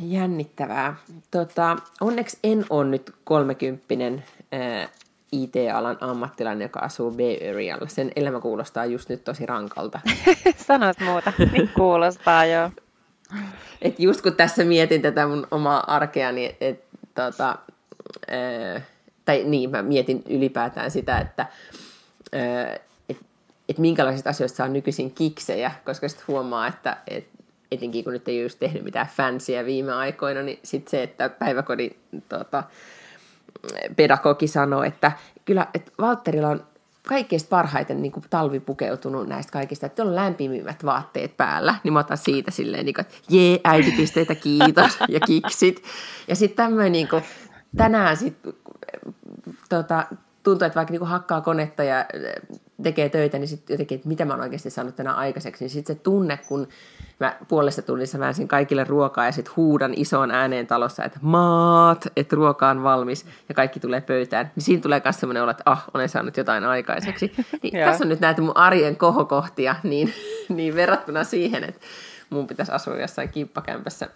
[0.02, 0.96] Jännittävää.
[1.32, 4.90] Tota, onneksi en ole nyt kolmekymppinen ää,
[5.32, 7.88] IT-alan ammattilainen, joka asuu Bay Arealla.
[7.88, 10.00] Sen elämä kuulostaa just nyt tosi rankalta.
[10.68, 12.70] Sanois muuta, niin kuulostaa joo.
[13.82, 16.84] Et just kun tässä mietin tätä mun omaa arkeani, et,
[17.16, 17.56] tota,
[18.28, 18.82] ää,
[19.26, 21.46] tai niin, mä mietin ylipäätään sitä, että
[22.34, 22.80] ää,
[23.10, 23.18] et,
[23.70, 27.28] et minkälaisista asioista saa nykyisin kiksejä, koska sitten huomaa, että et,
[27.72, 31.96] etenkin kun nyt ei just tehnyt mitään fansia viime aikoina, niin sitten se, että päiväkodin
[32.30, 32.64] tota,
[33.96, 35.12] pedagogi sanoi, että
[35.46, 36.64] kyllä että Valtterilla on
[37.08, 42.00] kaikkein parhaiten niin kuin talvi pukeutunut näistä kaikista, että on lämpimimmät vaatteet päällä, niin mä
[42.00, 45.84] otan siitä silleen, niin kuin, että jee, äitipisteitä, kiitos, ja kiksit.
[46.28, 47.24] Ja sitten tämmöinen, niin kuin,
[47.78, 48.54] tänään sitten
[49.70, 50.06] tota,
[50.44, 52.06] tuntuu, että vaikka niin kuin hakkaa konetta ja
[52.84, 55.96] tekee töitä, niin sitten jotenkin, että mitä mä oon oikeasti saanut tänään aikaiseksi, niin sitten
[55.96, 56.68] se tunne, kun
[57.20, 62.36] mä puolessa tunnissa väänsin kaikille ruokaa ja sitten huudan isoon ääneen talossa, että maat, että
[62.36, 65.86] ruoka on valmis ja kaikki tulee pöytään, niin siinä tulee myös sellainen olo, että ah,
[65.94, 67.32] olen saanut jotain aikaiseksi.
[67.64, 70.14] Niin tässä on nyt näitä mun arjen kohokohtia, niin,
[70.50, 71.82] niin verrattuna siihen, että
[72.30, 74.10] mun pitäisi asua jossain kimppakämpässä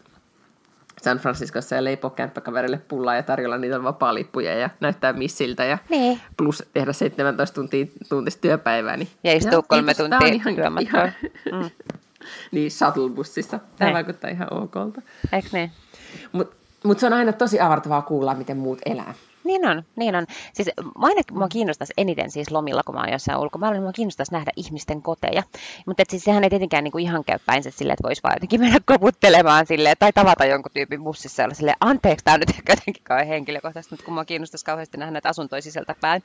[1.06, 6.22] San Franciscossa ja leipoa kämppäkaverille pullaa ja tarjolla niitä vapaa-lippuja ja näyttää missiltä ja Niin.
[6.38, 8.97] plus tehdä 17 tuntia tuntista työpäivää.
[8.97, 11.12] Niin Ja istua Joo, kolme kiitos, tuntia ihan- ihan-
[11.51, 11.70] Mm.
[12.51, 13.60] niin, shuttle-bussissa.
[13.78, 13.93] Tämä Niin.
[13.93, 15.01] vaikuttaa ihan okolta.
[15.34, 15.72] Eikö niin?
[16.32, 19.14] Mutta mut se on aina tosi avartavaa kuulla, miten muut elää.
[19.45, 20.25] Niin on, niin on.
[20.53, 20.69] Siis
[20.99, 24.31] mä aina mua kiinnostaisi eniten siis lomilla, kun mä oon jossain ulkomailla, niin mua kiinnostaisi
[24.31, 25.43] nähdä ihmisten koteja.
[25.85, 28.79] Mutta siis sehän ei tietenkään niinku ihan käy päinsä silleen, että voisi vaan jotenkin mennä
[28.85, 32.73] koputtelemaan silleen, tai tavata jonkun tyypin bussissa ja olla silleen, anteeksi, tämä on nyt ehkä
[32.73, 36.23] jotenkin kauhean henkilökohtaisesti, mutta kun mua kiinnostaisi kauheasti nähdä näitä asuntoja sisältä päin,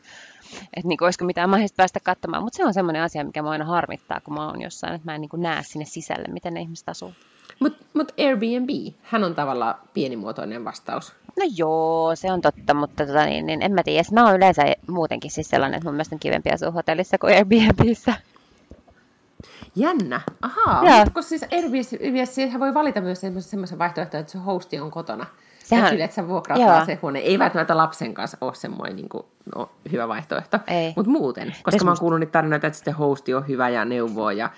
[0.76, 2.42] että niinku, olisiko mitään mahdollista päästä katsomaan.
[2.42, 5.14] Mutta se on semmoinen asia, mikä mä aina harmittaa, kun mä oon jossain, että mä
[5.14, 7.12] en niinku näe sinne sisälle, miten ne ihmiset asuu.
[7.60, 11.12] Mutta mut Airbnb, hän on tavallaan pienimuotoinen vastaus.
[11.38, 14.04] No joo, se on totta, mutta tota, niin, niin, en mä tiedä.
[14.12, 18.14] Mä oon yleensä muutenkin siis sellainen, että mun mielestä on kivempi asua hotellissa kuin Airbnbissä.
[19.76, 20.20] Jännä.
[20.42, 21.04] Ahaa, Joo.
[21.04, 25.24] koska siis Airbnb voi valita myös semmoisen vaihtoehton, että se hosti on kotona.
[25.24, 26.84] Sehän- Sehän, Sille, että sä vuokraat Joo.
[26.86, 27.18] se huone.
[27.18, 29.22] Ei välttämättä lapsen kanssa ole semmoinen niin kuin,
[29.56, 30.58] no, hyvä vaihtoehto.
[30.96, 31.48] Mutta muuten.
[31.48, 34.50] Koska Tässä mä oon kuullut niitä tarinoita, että sitten hosti on hyvä ja neuvoo ja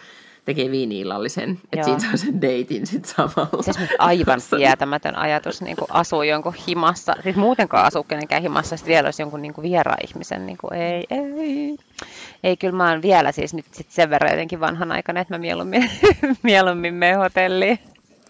[0.44, 1.58] tekee viini-illallisen.
[1.72, 3.48] Että siinä saa sen deitin sitten samalla.
[3.52, 7.14] On musta aivan sietämätön ajatus niin kuin asuu jonkun himassa.
[7.22, 10.46] Siis muutenkaan asuu kenenkään himassa, sitten vielä olisi jonkun niin kuin vieraan ihmisen.
[10.46, 11.76] Niin kuin, ei, ei.
[12.44, 15.90] Ei, kyllä mä oon vielä siis nyt sit sen verran jotenkin vanhanaikainen, että mä mieluummin,
[16.42, 17.78] mieluummin menen hotelliin.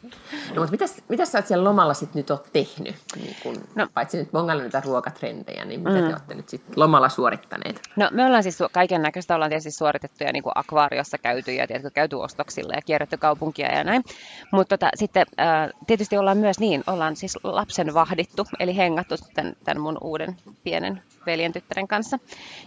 [0.03, 2.97] No, mutta mitäs, mitäs sä oot siellä lomalla sit nyt oot tehnyt?
[3.17, 3.89] Niin kun, no.
[3.95, 6.07] Paitsi nyt bongailla niitä ruokatrendejä, niin mitä mm.
[6.07, 7.81] te olette nyt sit lomalla suorittaneet?
[7.97, 11.67] No me ollaan siis kaiken näköistä ollaan tietysti suoritettu ja niin kuin akvaariossa käyty ja
[11.67, 14.05] tiedätkö, käyty ostoksilla ja kierretty kaupunkia ja näin.
[14.53, 19.57] Mutta tota, sitten äh, tietysti ollaan myös niin, ollaan siis lapsen vahdittu, eli hengattu tämän,
[19.65, 22.19] tämän mun uuden pienen veljen tyttären kanssa.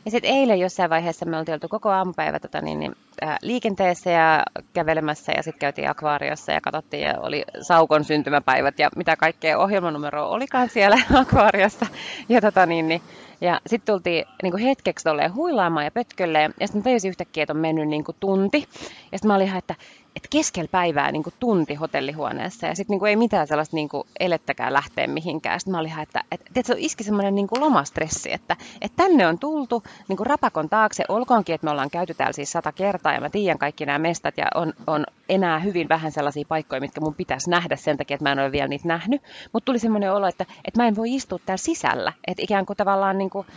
[0.05, 4.09] Ja sitten eilen jossain vaiheessa me oltiin oltu koko aamupäivä tota, niin, niin, äh, liikenteessä
[4.09, 9.57] ja kävelemässä ja sitten käytiin akvaariossa ja katsottiin ja oli Saukon syntymäpäivät ja mitä kaikkea
[9.57, 11.85] ohjelmanumero olikaan siellä akvaariossa.
[12.29, 13.01] Ja, tota, niin, niin,
[13.41, 17.57] ja sitten tultiin niin kuin hetkeksi huilaamaan ja pötkölle ja sitten tajusin yhtäkkiä, että on
[17.57, 18.67] mennyt niin kuin tunti.
[19.11, 19.75] Ja sitten mä olin ihan, että
[20.15, 24.07] että keskellä päivää niin kuin tunti hotellihuoneessa ja sitten niin ei mitään sellaista niin kuin
[24.19, 25.59] elettäkään lähteä mihinkään.
[25.59, 29.39] Sitten mä olin ihan, että, että tiedätkö, iski semmoinen niin lomastressi, että, että tänne on
[29.39, 33.21] tultu niin kuin rapakon taakse, olkoonkin, että me ollaan käyty täällä siis sata kertaa ja
[33.21, 37.15] mä tiedän kaikki nämä mestat ja on, on enää hyvin vähän sellaisia paikkoja, mitkä mun
[37.15, 39.21] pitäisi nähdä sen takia, että mä en ole vielä niitä nähnyt.
[39.53, 42.13] Mutta tuli semmoinen olo, että, että mä en voi istua täällä sisällä.
[42.27, 43.47] Että ikään kuin tavallaan niin kuin,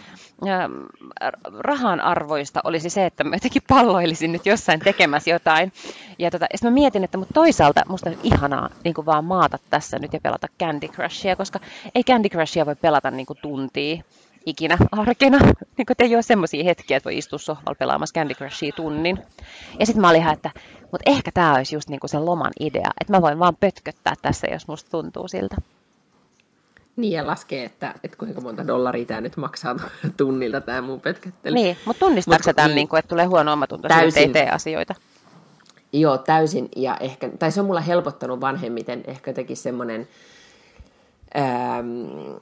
[0.49, 0.71] äh,
[1.59, 5.73] rahan arvoista olisi se, että mä jotenkin palloilisin nyt jossain tekemässä jotain.
[6.19, 9.59] Ja tota, sitten mä mietin, että mutta toisaalta musta on ihanaa niin kuin vaan maata
[9.71, 11.61] tässä nyt ja pelata Candy Crushia, koska
[11.95, 14.03] ei Candy Crushia voi pelata niin kuin tuntia
[14.47, 15.39] ikinä arkena.
[15.77, 19.19] Niin kuin ei ole semmoisia hetkiä, että voi istua sohvalla pelaamassa Candy Crushia tunnin.
[19.79, 22.53] Ja sitten mä olin ihan, että mutta ehkä tämä olisi just niin kuin sen loman
[22.61, 25.57] idea, että mä voin vaan pötköttää tässä, jos musta tuntuu siltä.
[26.97, 29.77] Niin, ja laskee, että, että kuinka monta dollaria tämä nyt maksaa
[30.17, 31.55] tunnilta tämä mun pötköttely.
[31.55, 34.51] Niin, mutta tunnistaako Mut, tämän, niin, niin kuin, että tulee huono omatunto, että ei tee
[34.51, 34.95] asioita?
[35.93, 36.69] Joo, täysin.
[36.77, 40.09] Ja ehkä, tai se on mulla helpottanut vanhemmiten ehkä teki semmoinen,
[41.37, 42.37] ähm,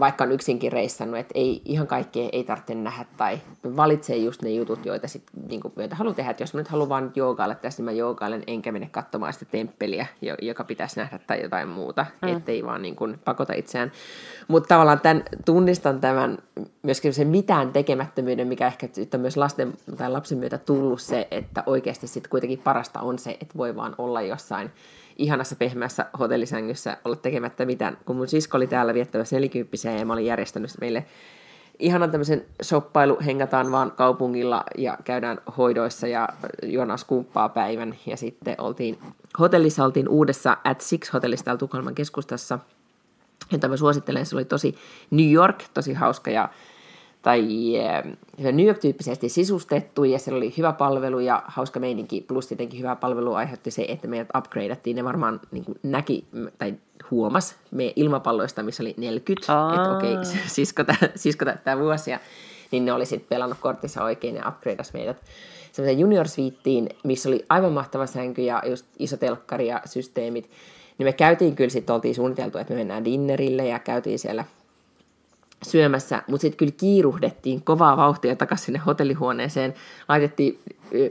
[0.00, 3.38] vaikka on yksinkin reissannut, että ei, ihan kaikkea ei tarvitse nähdä tai
[3.76, 6.30] valitsee just ne jutut, joita, sit, niin kuin, joita haluan tehdä.
[6.30, 9.44] Et jos mä nyt haluan vaan joogailla tässä, niin mä joogailen enkä mene katsomaan sitä
[9.44, 10.06] temppeliä,
[10.42, 12.28] joka pitäisi nähdä tai jotain muuta, mm.
[12.28, 13.92] ettei vaan niin kuin, pakota itseään.
[14.48, 16.38] Mutta tavallaan tämän, tunnistan tämän
[16.82, 21.62] myöskin sen mitään tekemättömyyden, mikä ehkä on myös lasten tai lapsen myötä tullut se, että
[21.66, 24.70] oikeasti sitten kuitenkin parasta on se, että voi vaan olla jossain
[25.16, 27.96] ihanassa pehmeässä hotellisängyssä olla tekemättä mitään.
[28.04, 31.04] Kun mun sisko oli täällä viettävässä nelikymppisiä ja mä olin järjestänyt meille
[31.78, 36.28] ihanan tämmöisen shoppailu, hengataan vaan kaupungilla ja käydään hoidoissa ja
[36.62, 37.94] juonaan skumppaa päivän.
[38.06, 38.98] Ja sitten oltiin
[39.38, 42.58] hotellissa, oltiin uudessa At Six hotellissa täällä Tukholman keskustassa,
[43.54, 44.26] jota mä suosittelen.
[44.26, 44.74] Se oli tosi
[45.10, 46.48] New York, tosi hauska ja
[47.22, 52.80] tai eh, New York-tyyppisesti sisustettu ja siellä oli hyvä palvelu ja hauska meininki, plus tietenkin
[52.80, 56.24] hyvä palvelu aiheutti se, että meidät upgradeattiin, ne varmaan niin kuin näki
[56.58, 56.74] tai
[57.10, 59.74] huomas me ilmapalloista, missä oli 40, Aa.
[59.74, 62.20] että okei, okay, sisko, tä, sisko täyttää vuosia,
[62.70, 65.16] niin ne oli sitten pelannut kortissa oikein ja upgradeas meidät
[65.74, 66.26] semmoiseen junior
[67.04, 70.50] missä oli aivan mahtava sänky ja just iso telkkari ja systeemit,
[70.98, 74.44] niin me käytiin kyllä sitten, oltiin suunniteltu, että me mennään dinnerille ja käytiin siellä
[75.62, 79.74] syömässä, mutta sitten kyllä kiiruhdettiin kovaa vauhtia takaisin sinne hotellihuoneeseen,
[80.08, 80.58] laitettiin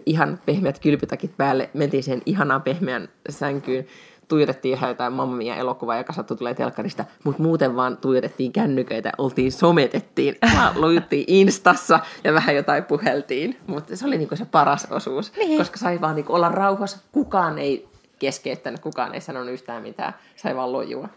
[0.05, 3.88] ihan pehmeät kylpytakit päälle, mentiin sen ihanaan pehmeän sänkyyn,
[4.27, 9.11] tuijotettiin ihan jotain Mamma Mia elokuvaa, joka sattui tulee telkkarista, mutta muuten vaan tuijotettiin kännyköitä,
[9.17, 10.36] oltiin sometettiin,
[10.75, 15.57] lujuttiin Instassa ja vähän jotain puheltiin, mutta se oli niinku se paras osuus, niin.
[15.57, 17.92] koska sai vaan niinku olla rauhassa, kukaan ei
[18.26, 21.09] keskeyttänyt, kukaan ei sanonut yhtään mitään, sai vaan lojua.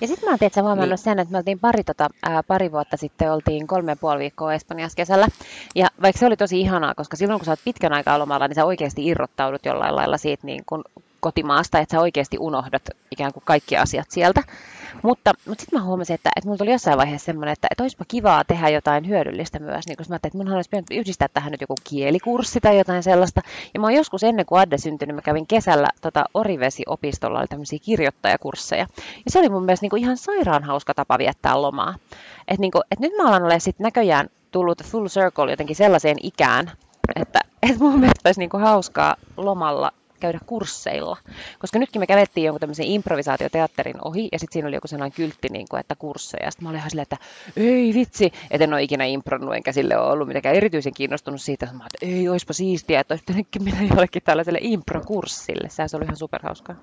[0.00, 0.98] Ja sitten mä oon tietysti huomannut niin.
[0.98, 4.54] sen, että me oltiin pari, tota, ää, pari vuotta sitten, oltiin kolme ja puoli viikkoa
[4.54, 5.28] Espanjassa kesällä.
[5.74, 8.54] Ja vaikka se oli tosi ihanaa, koska silloin kun sä oot pitkän aikaa lomalla, niin
[8.54, 10.84] sä oikeasti irrottaudut jollain lailla siitä niin kun
[11.22, 14.42] kotimaasta, että sä oikeasti unohdat ikään kuin kaikki asiat sieltä.
[15.02, 18.04] Mutta, mutta sitten mä huomasin, että, että mulla tuli jossain vaiheessa semmoinen, että, että olisipa
[18.08, 19.86] kivaa tehdä jotain hyödyllistä myös.
[19.86, 23.02] Niin kun mä ajattelin, että mun olisi pitänyt yhdistää tähän nyt joku kielikurssi tai jotain
[23.02, 23.40] sellaista.
[23.74, 27.46] Ja mä oon joskus ennen kuin Adde syntyi, niin mä kävin kesällä tota Orivesi-opistolla, oli
[27.46, 28.86] tämmöisiä kirjoittajakursseja.
[29.24, 31.94] Ja se oli mun mielestä niin kuin ihan sairaan hauska tapa viettää lomaa.
[32.48, 36.16] Et niin kuin, että nyt mä alan olla sitten näköjään tullut full circle jotenkin sellaiseen
[36.22, 36.70] ikään,
[37.16, 39.92] että, että mun mielestä olisi niin kuin hauskaa lomalla
[40.22, 41.16] käydä kursseilla.
[41.58, 45.48] Koska nytkin me kävettiin jonkun tämmöisen improvisaatioteatterin ohi, ja sitten siinä oli joku sellainen kyltti,
[45.48, 46.50] niin kuin, että kursseja.
[46.50, 47.16] Sitten mä olin ihan silleen, että
[47.56, 51.68] ei vitsi, että en ole ikinä impronnut, enkä sille ole ollut mitenkään erityisen kiinnostunut siitä.
[51.72, 55.68] Mä että ei, oispa siistiä, että olisi pitänytkin mennä jollekin tällaiselle improkurssille.
[55.68, 56.76] Se olisi ollut ihan superhauskaa.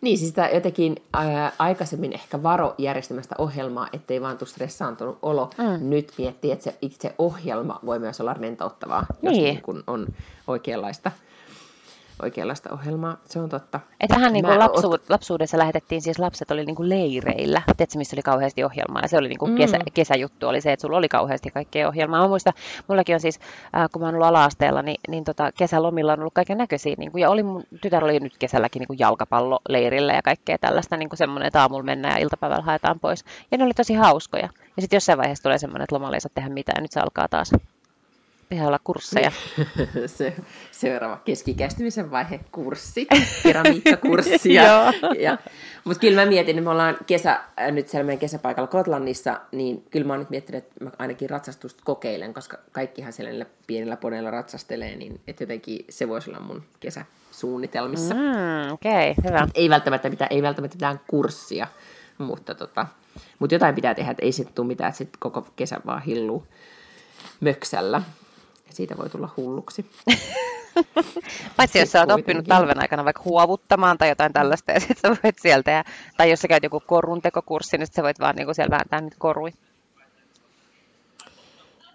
[0.00, 5.50] Niin, siis sitä jotenkin ää, aikaisemmin ehkä varo järjestämästä ohjelmaa, ettei vaan tule stressaantunut olo.
[5.58, 5.90] Mm.
[5.90, 9.44] Nyt miettii, että se itse ohjelma voi myös olla rentouttavaa, jos niin.
[9.44, 10.06] niin kun on
[10.46, 11.12] oikeanlaista.
[12.22, 13.80] Oikeanlaista ohjelmaa, se on totta.
[14.00, 15.02] Et vähän niin kuin lapsu, ot...
[15.08, 19.18] lapsuudessa lähetettiin, siis lapset oli niin kuin leireillä, tiedätkö missä oli kauheasti ohjelmaa, ja se
[19.18, 19.84] oli niin kuin kesä, mm.
[19.94, 22.22] kesäjuttu, oli se, että sulla oli kauheasti kaikkea ohjelmaa.
[22.22, 22.52] Mä muistan,
[22.88, 23.40] mullakin on siis,
[23.76, 27.12] äh, kun mä oon ollut ala-asteella, niin, niin tota, kesälomilla on ollut kaiken näköisiä, niin
[27.12, 31.08] kuin, ja oli mun tytär oli nyt kesälläkin niin kuin jalkapalloleirillä ja kaikkea tällaista, niin
[31.08, 33.24] kuin semmoinen, että aamulla mennään ja iltapäivällä haetaan pois.
[33.50, 34.48] Ja ne oli tosi hauskoja.
[34.76, 37.00] Ja sitten jossain vaiheessa tulee semmoinen, että lomalla ei saa tehdä mitään, ja nyt se
[37.00, 37.52] alkaa taas
[38.48, 39.32] pihalla kursseja.
[40.06, 40.36] se,
[40.70, 43.06] seuraava keskikäistymisen vaihe, kurssi,
[43.42, 44.62] keramiikkakurssia.
[45.18, 45.38] ja,
[45.84, 47.40] mutta kyllä mä mietin, että me ollaan kesä,
[47.70, 51.82] nyt siellä meidän kesäpaikalla Kotlannissa, niin kyllä mä oon nyt miettinyt, että mä ainakin ratsastusta
[51.84, 56.62] kokeilen, koska kaikkihan siellä niillä pienillä poneilla ratsastelee, niin että jotenkin se voisi olla mun
[56.80, 58.14] kesäsuunnitelmissa.
[58.14, 59.48] Mm, Okei, okay, hyvä.
[59.54, 61.66] Ei välttämättä mitään, ei välttämättä mitään kurssia,
[62.18, 62.86] mutta, tota,
[63.38, 66.46] mutta jotain pitää tehdä, että ei sitten tule mitään, että sitten koko kesä vaan hilluu
[67.40, 68.02] möksällä
[68.76, 69.90] siitä voi tulla hulluksi.
[71.56, 75.16] Paitsi jos sä oot oppinut talven aikana vaikka huovuttamaan tai jotain tällaista, ja sitten sä
[75.24, 75.84] voit sieltä, ja,
[76.16, 79.16] tai jos sä käyt joku koruntekokurssi, niin sit sä voit vaan niinku siellä vääntää niitä
[79.18, 79.52] korui.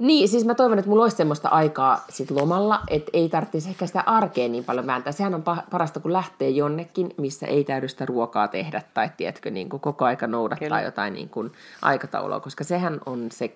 [0.02, 3.86] Niin, siis mä toivon, että mulla olisi semmoista aikaa sit lomalla, että ei tarvitsisi ehkä
[3.86, 5.14] sitä arkea niin paljon vääntää.
[5.14, 9.70] Sehän on parasta, kun lähtee jonnekin, missä ei täydy sitä ruokaa tehdä, tai tiedätkö, niin
[9.70, 10.82] kuin koko aika noudattaa Kyllä.
[10.82, 11.52] jotain niin kuin
[11.82, 13.56] aikataulua, koska sehän on se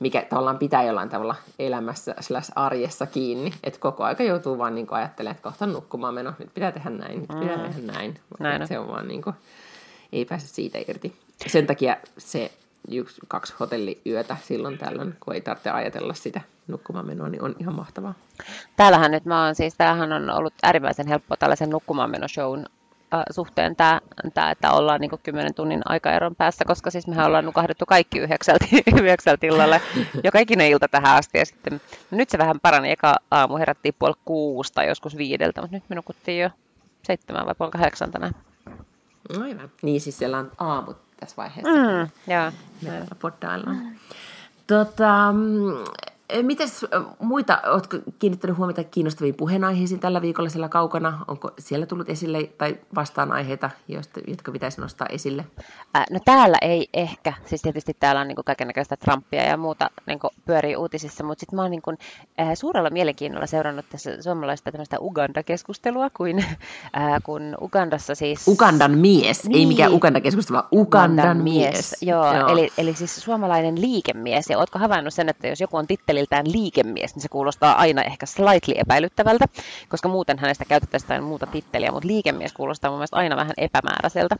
[0.00, 4.86] mikä tavallaan pitää jollain tavalla elämässä slash arjessa kiinni, että koko aika joutuu vaan niin
[4.90, 7.62] ajattelemaan, että kohta nukkumaan meno, nyt pitää tehdä näin, nyt pitää mm.
[7.62, 8.20] tehdä näin.
[8.38, 9.36] näin se on vaan niin kuin,
[10.12, 11.16] ei pääse siitä irti.
[11.46, 12.50] Sen takia se
[12.90, 17.74] yksi, kaksi hotelliyötä silloin tällöin, kun ei tarvitse ajatella sitä nukkumaan menoa, niin on ihan
[17.74, 18.14] mahtavaa.
[18.76, 22.66] Täällähän nyt mä oon siis, tämähän on ollut äärimmäisen helppo tällaisen nukkumaan shown
[23.30, 24.00] suhteen tämä,
[24.34, 28.66] tämä että ollaan niin 10 tunnin aikaeron päässä, koska siis mehän ollaan nukahdettu kaikki yhdeksältä,
[29.00, 29.80] yhdeksältä illalle
[30.24, 31.38] joka ikinen ilta tähän asti.
[31.38, 35.76] Ja sitten, no nyt se vähän parani, eka aamu herättiin puoli kuusta, joskus viideltä, mutta
[35.76, 36.50] nyt me nukuttiin jo
[37.02, 38.34] seitsemän vai puoli kahdeksan tänään.
[39.42, 39.70] Aivan.
[39.82, 41.70] Niin siis siellä on aamut tässä vaiheessa.
[41.70, 42.52] Mm, joo.
[42.82, 43.76] Meillä poddaillaan.
[43.76, 43.98] Mm.
[44.66, 45.34] Tota,
[46.42, 46.86] Mites
[47.18, 51.24] muita, oletko kiinnittänyt huomiota kiinnostaviin puheenaiheisiin tällä viikolla siellä kaukana?
[51.28, 55.44] Onko siellä tullut esille tai vastaan aiheita, joista, jotka pitäisi nostaa esille?
[55.96, 57.32] Äh, no täällä ei ehkä.
[57.46, 61.62] Siis tietysti täällä on niin kaikenlaista Trumpia ja muuta niin pyörii uutisissa, mutta sitten mä
[61.62, 61.98] oon niin kuin,
[62.40, 68.48] äh, suurella mielenkiinnolla seurannut tässä suomalaista tämmöistä Uganda-keskustelua, kuin, äh, kun Ugandassa siis...
[68.48, 69.58] Ugandan mies, niin.
[69.58, 71.74] ei mikään Uganda-keskustelua, Ugandan, Ugandan mies.
[71.74, 71.96] mies.
[72.02, 72.48] Joo, Joo.
[72.48, 74.50] Eli, eli siis suomalainen liikemies.
[74.50, 78.02] Ja ootko havainnut sen, että jos joku on titteli titteliltään liikemies, niin se kuulostaa aina
[78.02, 79.46] ehkä slightly epäilyttävältä,
[79.88, 84.36] koska muuten hänestä käytettäisiin jotain muuta titteliä, mutta liikemies kuulostaa mun mielestä aina vähän epämääräiseltä.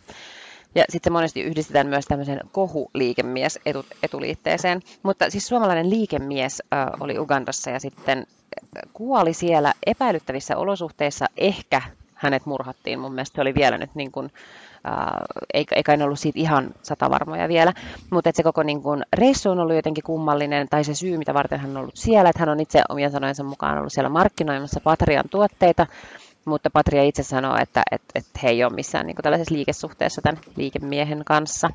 [0.75, 4.81] Ja sitten se monesti yhdistetään myös tämmöisen kohuliikemies etu, etuliitteeseen.
[5.03, 8.27] Mutta siis suomalainen liikemies äh, oli Ugandassa ja sitten
[8.93, 11.27] kuoli siellä epäilyttävissä olosuhteissa.
[11.37, 11.83] Ehkä
[12.15, 12.99] hänet murhattiin.
[12.99, 14.33] Mun mielestä se oli vielä nyt niin kuin,
[15.55, 17.73] eikä, eikä en ollut siitä ihan satavarmoja vielä,
[18.11, 21.61] mutta se koko niin kuin, reissu on ollut jotenkin kummallinen, tai se syy, mitä varten
[21.61, 25.25] hän on ollut siellä, että hän on itse omien sanojensa mukaan ollut siellä markkinoimassa Patrian
[25.31, 25.87] tuotteita,
[26.45, 30.23] mutta Patria itse sanoo, että, että, että he ei ole missään niin kuin, tällaisessa liikesuhteessa
[30.23, 31.71] tämän liikemiehen kanssa.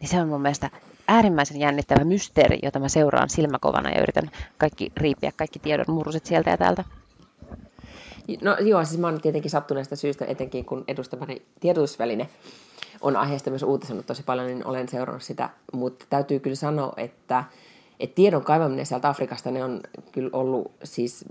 [0.00, 0.70] Niin se on mun mielestä
[1.08, 6.50] äärimmäisen jännittävä mysteeri, jota mä seuraan silmäkovana ja yritän kaikki riipiä kaikki tiedon murruset sieltä
[6.50, 6.84] ja täältä.
[8.42, 12.28] No joo, siis mä oon tietenkin sattuneesta syystä, etenkin kun edustamani tiedotusväline
[13.00, 15.50] on aiheesta myös uutisenut tosi paljon, niin olen seurannut sitä.
[15.72, 17.44] Mutta täytyy kyllä sanoa, että,
[18.00, 19.80] että tiedon kaivaminen sieltä Afrikasta, ne on
[20.12, 21.24] kyllä ollut siis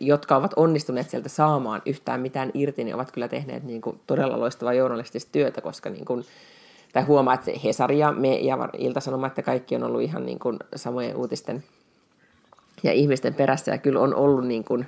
[0.00, 4.40] jotka ovat onnistuneet sieltä saamaan yhtään mitään irti, niin ovat kyllä tehneet niin kuin todella
[4.40, 6.24] loistavaa journalistista työtä, koska niin kuin,
[6.92, 10.58] tai huomaa, että Hesari ja me ja Ilta-Sanoma, että kaikki on ollut ihan niin kuin
[10.76, 11.64] samojen uutisten
[12.82, 14.86] ja ihmisten perässä, ja kyllä on ollut niin kuin,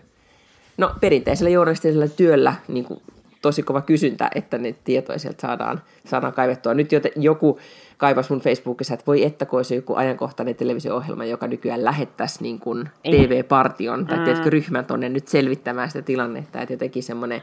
[0.77, 3.03] No perinteisellä journalistisella työllä niin kuin,
[3.43, 6.75] tosi kova kysyntä, että ne tietoja sieltä saadaan, saadaan kaivettua.
[6.75, 7.59] Nyt joku
[7.99, 12.59] kaivasi mun Facebookissa, että voi että kun olisi joku ajankohtainen televisio-ohjelma, joka nykyään lähettäisi niin
[12.59, 14.25] kuin TV-partion tai mm.
[14.25, 17.43] tiedätkö, ryhmän tuonne nyt selvittämään sitä tilannetta, että jotenkin semmoinen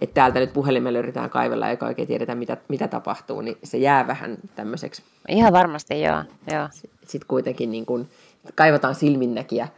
[0.00, 4.06] että täältä nyt puhelimella yritetään kaivella eikä oikein tiedetä, mitä, mitä tapahtuu, niin se jää
[4.06, 5.02] vähän tämmöiseksi.
[5.28, 6.24] Ihan varmasti, joo.
[6.52, 6.68] joo.
[7.06, 8.08] Sitten kuitenkin niin kuin,
[8.54, 9.68] kaivataan silminnäkiä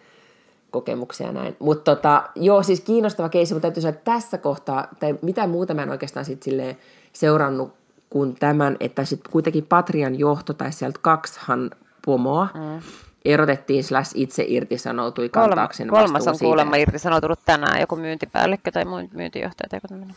[0.71, 1.57] kokemuksia näin.
[1.59, 5.75] Mutta tota, joo, siis kiinnostava keissi, mutta täytyy sanoa, että tässä kohtaa, tai mitä muuta
[5.75, 6.77] mä en oikeastaan sit silleen
[7.13, 7.73] seurannut
[8.11, 11.71] kuin tämän, että sitten kuitenkin Patrian johto, tai sieltä kaksihan
[12.07, 12.83] pomoa, mm.
[13.25, 19.81] erotettiin slash itse irtisanoutui kantaakseen Kolmas on kuulemma irtisanoutunut tänään, joku myyntipäällikkö tai myyntijohtaja tai
[19.89, 20.17] tämmöinen.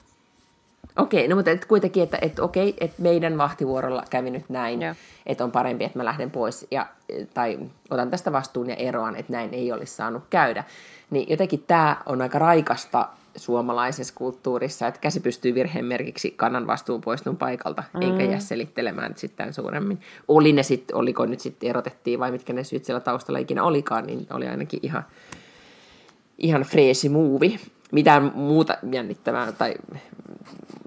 [0.98, 4.96] Okei, no mutta et kuitenkin, että et, okei, että meidän vahtivuorolla kävi nyt näin, Joo.
[5.26, 6.88] että on parempi, että mä lähden pois ja,
[7.34, 10.64] tai otan tästä vastuun ja eroan, että näin ei olisi saanut käydä.
[11.10, 17.02] Niin jotenkin tämä on aika raikasta suomalaisessa kulttuurissa, että käsi pystyy virheen merkiksi kannan vastuun
[17.02, 18.02] poistun paikalta, mm.
[18.02, 20.00] eikä jää selittelemään sitten suuremmin.
[20.28, 24.06] Oli ne sit, oliko nyt sitten erotettiin vai mitkä ne syyt siellä taustalla ikinä olikaan,
[24.08, 25.06] niin oli ainakin ihan,
[26.38, 27.60] ihan freesi muuvi.
[27.92, 29.74] Mitään muuta jännittävää tai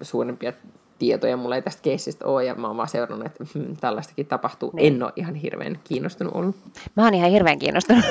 [0.03, 0.53] suurempia
[0.99, 4.71] tietoja mulla ei tästä keissistä ole, ja mä oon vaan seurannut, että hmm, tällaistakin tapahtuu.
[4.73, 4.95] Niin.
[4.95, 6.57] En ole ihan hirveän kiinnostunut ollut.
[6.97, 8.05] Mä oon ihan hirveän kiinnostunut.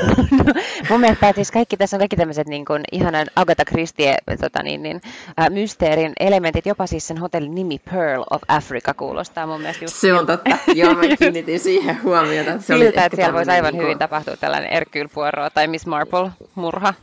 [0.90, 4.84] Mun mielestä siis kaikki tässä on kaikki tämmöiset niin kuin, ihanan Agatha Christie tota, niin,
[4.84, 5.02] niin,
[5.42, 9.96] ä, mysteerin elementit, jopa siis sen hotellin nimi Pearl of Africa kuulostaa mun mielestä just
[9.96, 10.58] Se on totta.
[10.76, 12.52] Joo, mä kiinnitin siihen huomiota.
[12.52, 16.32] Se siltä, että siellä voisi aivan niinku- hyvin tapahtua tällainen Hercule Poirot tai Miss Marple
[16.56, 16.94] murha.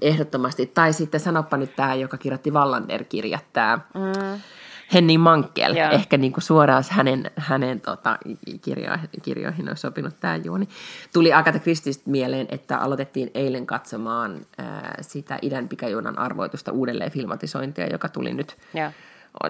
[0.00, 0.66] Ehdottomasti.
[0.66, 4.40] Tai sitten sanoppa nyt tämä, joka kirjoitti Wallander-kirjat, tämä mm.
[4.94, 5.76] Henning Mankel.
[5.76, 5.90] Joo.
[5.90, 8.18] Ehkä niin kuin suoraan hänen, hänen tota,
[8.60, 8.90] kirjo,
[9.22, 10.68] kirjoihin olisi sopinut tämä juoni.
[11.12, 17.86] Tuli Agatha Christiestä mieleen, että aloitettiin eilen katsomaan ää, sitä idän pikajuonan arvoitusta uudelleen filmatisointia,
[17.86, 18.90] joka tuli nyt, Joo.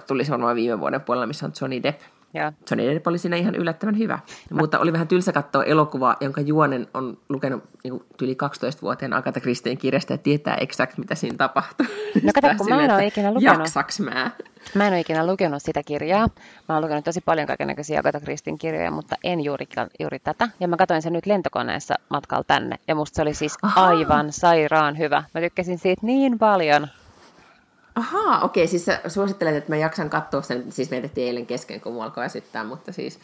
[0.07, 2.01] tuli se varmaan viime vuoden puolella, missä on Johnny Depp.
[2.35, 2.53] Joo.
[2.71, 4.19] Johnny Depp oli siinä ihan yllättävän hyvä.
[4.51, 9.79] Mutta oli vähän tylsä katsoa elokuvaa, jonka juonen on lukenut niin yli 12-vuotiaan Agatha Christien
[9.79, 11.87] kirjasta ja tietää exakt, mitä siinä tapahtuu.
[12.23, 13.59] No kato, kun mä en ole ikinä lukenut.
[13.59, 14.31] Jaksaks mä?
[14.75, 16.29] Mä en ole ikinä lukenut sitä kirjaa.
[16.69, 19.67] Mä oon lukenut tosi paljon kaikenlaisia Agatha Christin kirjoja, mutta en juuri,
[20.01, 20.49] juuri tätä.
[20.61, 22.77] Ja mä katsoin sen nyt lentokoneessa matkalla tänne.
[22.89, 23.87] Ja musta se oli siis Ahaa.
[23.87, 25.25] aivan sairaan hyvä.
[25.35, 26.89] Mä tykkäsin siitä niin paljon.
[27.99, 31.93] Ahaa, okei, siis sä suosittelet, että mä jaksan katsoa sen, siis me eilen kesken, kun
[31.93, 33.19] mua alkoi väsyttää, mutta siis,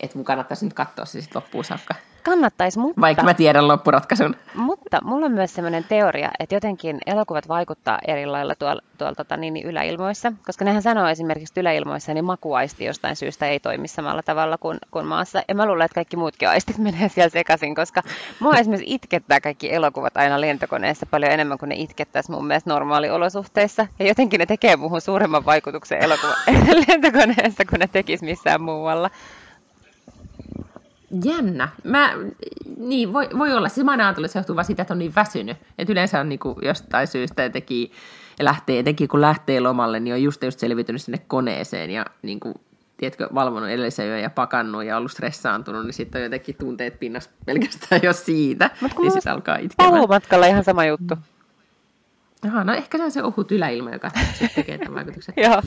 [0.00, 1.94] että mun kannattaisi nyt katsoa se sitten loppuun saakka.
[2.22, 3.00] Kannattaisi, mutta...
[3.00, 4.36] Vaikka mä tiedän loppuratkaisun.
[4.54, 9.36] Mutta mulla on myös sellainen teoria, että jotenkin elokuvat vaikuttaa eri lailla tuolla, tuolla tota,
[9.36, 13.88] niin, niin yläilmoissa, koska nehän sanoo esimerkiksi että yläilmoissa, niin makuaisti jostain syystä ei toimi
[13.88, 15.42] samalla tavalla kuin, kuin maassa.
[15.48, 18.02] Ja mä luulen, että kaikki muutkin aistit menee siellä sekaisin, koska
[18.40, 23.86] mua esimerkiksi itkettää kaikki elokuvat aina lentokoneessa paljon enemmän kuin ne itkettäisi mun mielestä normaaliolosuhteissa.
[23.98, 26.32] Ja jotenkin ne tekee muuhun suuremman vaikutuksen elokuva
[26.88, 29.10] lentokoneessa kuin ne tekisi missään muualla.
[31.24, 31.68] Jännä.
[31.84, 32.14] Mä,
[32.76, 33.68] niin, voi, voi olla.
[33.68, 35.56] Siis mä aina ajatellut, että se johtuu vaan siitä, että on niin väsynyt.
[35.78, 37.92] Että yleensä on niin kuin jostain syystä teki,
[38.40, 42.54] lähtee, teki, kun lähtee lomalle, niin on just, just selviytynyt sinne koneeseen ja niin kuin,
[42.96, 47.30] tiedätkö, valvonut edellisen yön ja pakannut ja ollut stressaantunut, niin sitten on jotenkin tunteet pinnassa
[47.46, 48.70] pelkästään jo siitä.
[48.80, 49.92] Mut niin sitten alkaa itkemään.
[49.92, 51.14] Paluumatkalla ihan sama juttu.
[52.46, 55.34] Aha, no ehkä se on se ohut yläilma, joka sitten tekee tämän vaikutuksen.
[55.44, 55.62] Joo.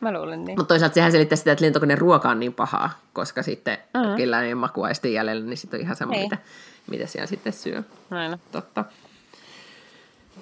[0.00, 0.58] Mä luulen niin.
[0.58, 4.00] Mutta toisaalta sehän selittää sitä, että lentokoneen ruoka on niin pahaa, koska sitten Mm.
[4.10, 4.16] mm.
[4.16, 6.22] kellään ei makuaisti jäljellä, niin sitten on ihan sama, Niin.
[6.22, 6.38] mitä,
[6.90, 7.82] mitä siellä sitten syö.
[8.10, 8.38] Aina.
[8.52, 8.84] Totta.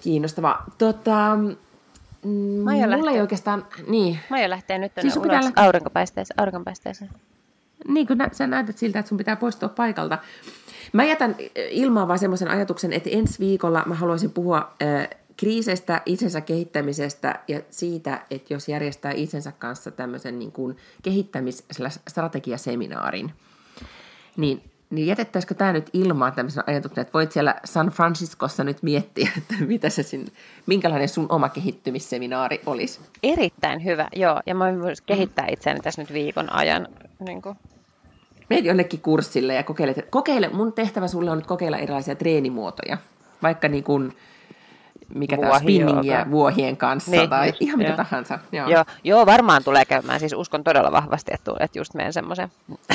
[0.01, 0.65] Kiinnostavaa.
[0.79, 2.31] Tota, mm,
[2.65, 3.15] Maija mulla lähtee.
[3.15, 6.41] ei oikeastaan, niin, Maija lähtee nyt Siis siis ulos lähteä- aurinkopäisteeseen.
[6.41, 7.11] aurinkopäisteeseen.
[7.89, 10.19] niin kun nä, sä näytät siltä, että sun pitää poistua paikalta.
[10.93, 16.03] Mä jätän eh, ilmaan vaan semmoisen ajatuksen, että ensi viikolla mä haluaisin puhua äh, kriiseistä,
[16.07, 23.33] itsensä kehittämisestä ja siitä, että jos järjestää itsensä kanssa tämmöisen niin kuin kehittämis-strategiaseminaarin,
[24.37, 29.31] niin, niin jätettäisikö tämä nyt ilmaan tämmöisen ajatuksen, että voit siellä San Franciscossa nyt miettiä,
[29.39, 30.27] että mitä se sin,
[30.67, 33.01] minkälainen sun oma kehittymisseminaari olisi.
[33.23, 34.41] Erittäin hyvä, joo.
[34.47, 36.89] Ja mä voin kehittää itseäni tässä nyt viikon ajan.
[37.19, 37.57] Niin kuin.
[38.51, 42.99] Meet jonnekin kurssille ja kokeile, kokeile, mun tehtävä sulle on nyt kokeilla erilaisia treenimuotoja,
[43.43, 44.17] vaikka niin kuin,
[45.15, 47.97] mikä tämä spinningiä vuohien kanssa Niin, tai just, ihan mitä joo.
[47.97, 48.39] tahansa.
[48.53, 48.69] Joo.
[48.69, 50.21] Joo, joo, varmaan tulee käymään.
[50.21, 52.49] Siis uskon todella vahvasti, että, että just menen semmoisen.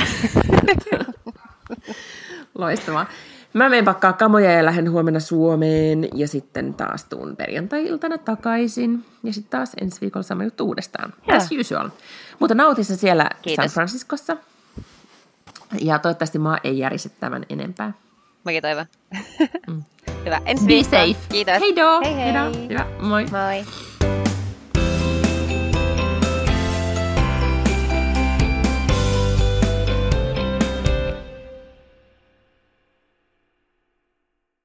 [2.56, 3.06] Loistavaa.
[3.54, 9.06] Mä menen pakkaa kamoja ja lähden huomenna Suomeen ja sitten taas tuun perjantai-iltana takaisin.
[9.24, 11.14] Ja sitten taas ensi viikolla sama juttu uudestaan.
[11.28, 11.38] Joo.
[11.38, 11.90] As usual.
[12.40, 13.64] Mutta nautissa siellä Kiitos.
[13.66, 14.38] San Franciscossa.
[15.82, 17.94] Ja toivottavasti maa ei järise tämän enempää.
[18.44, 18.86] Mäkin toivon.
[20.26, 20.42] Hyvä.
[20.46, 21.08] Ensi Be viikkoon.
[21.08, 21.20] safe.
[21.30, 21.60] Kiitos.
[21.60, 22.02] Hei do.
[22.04, 22.34] Hei hei.
[22.70, 22.86] Hyvä.
[23.00, 23.26] Moi.
[23.32, 23.66] Moi.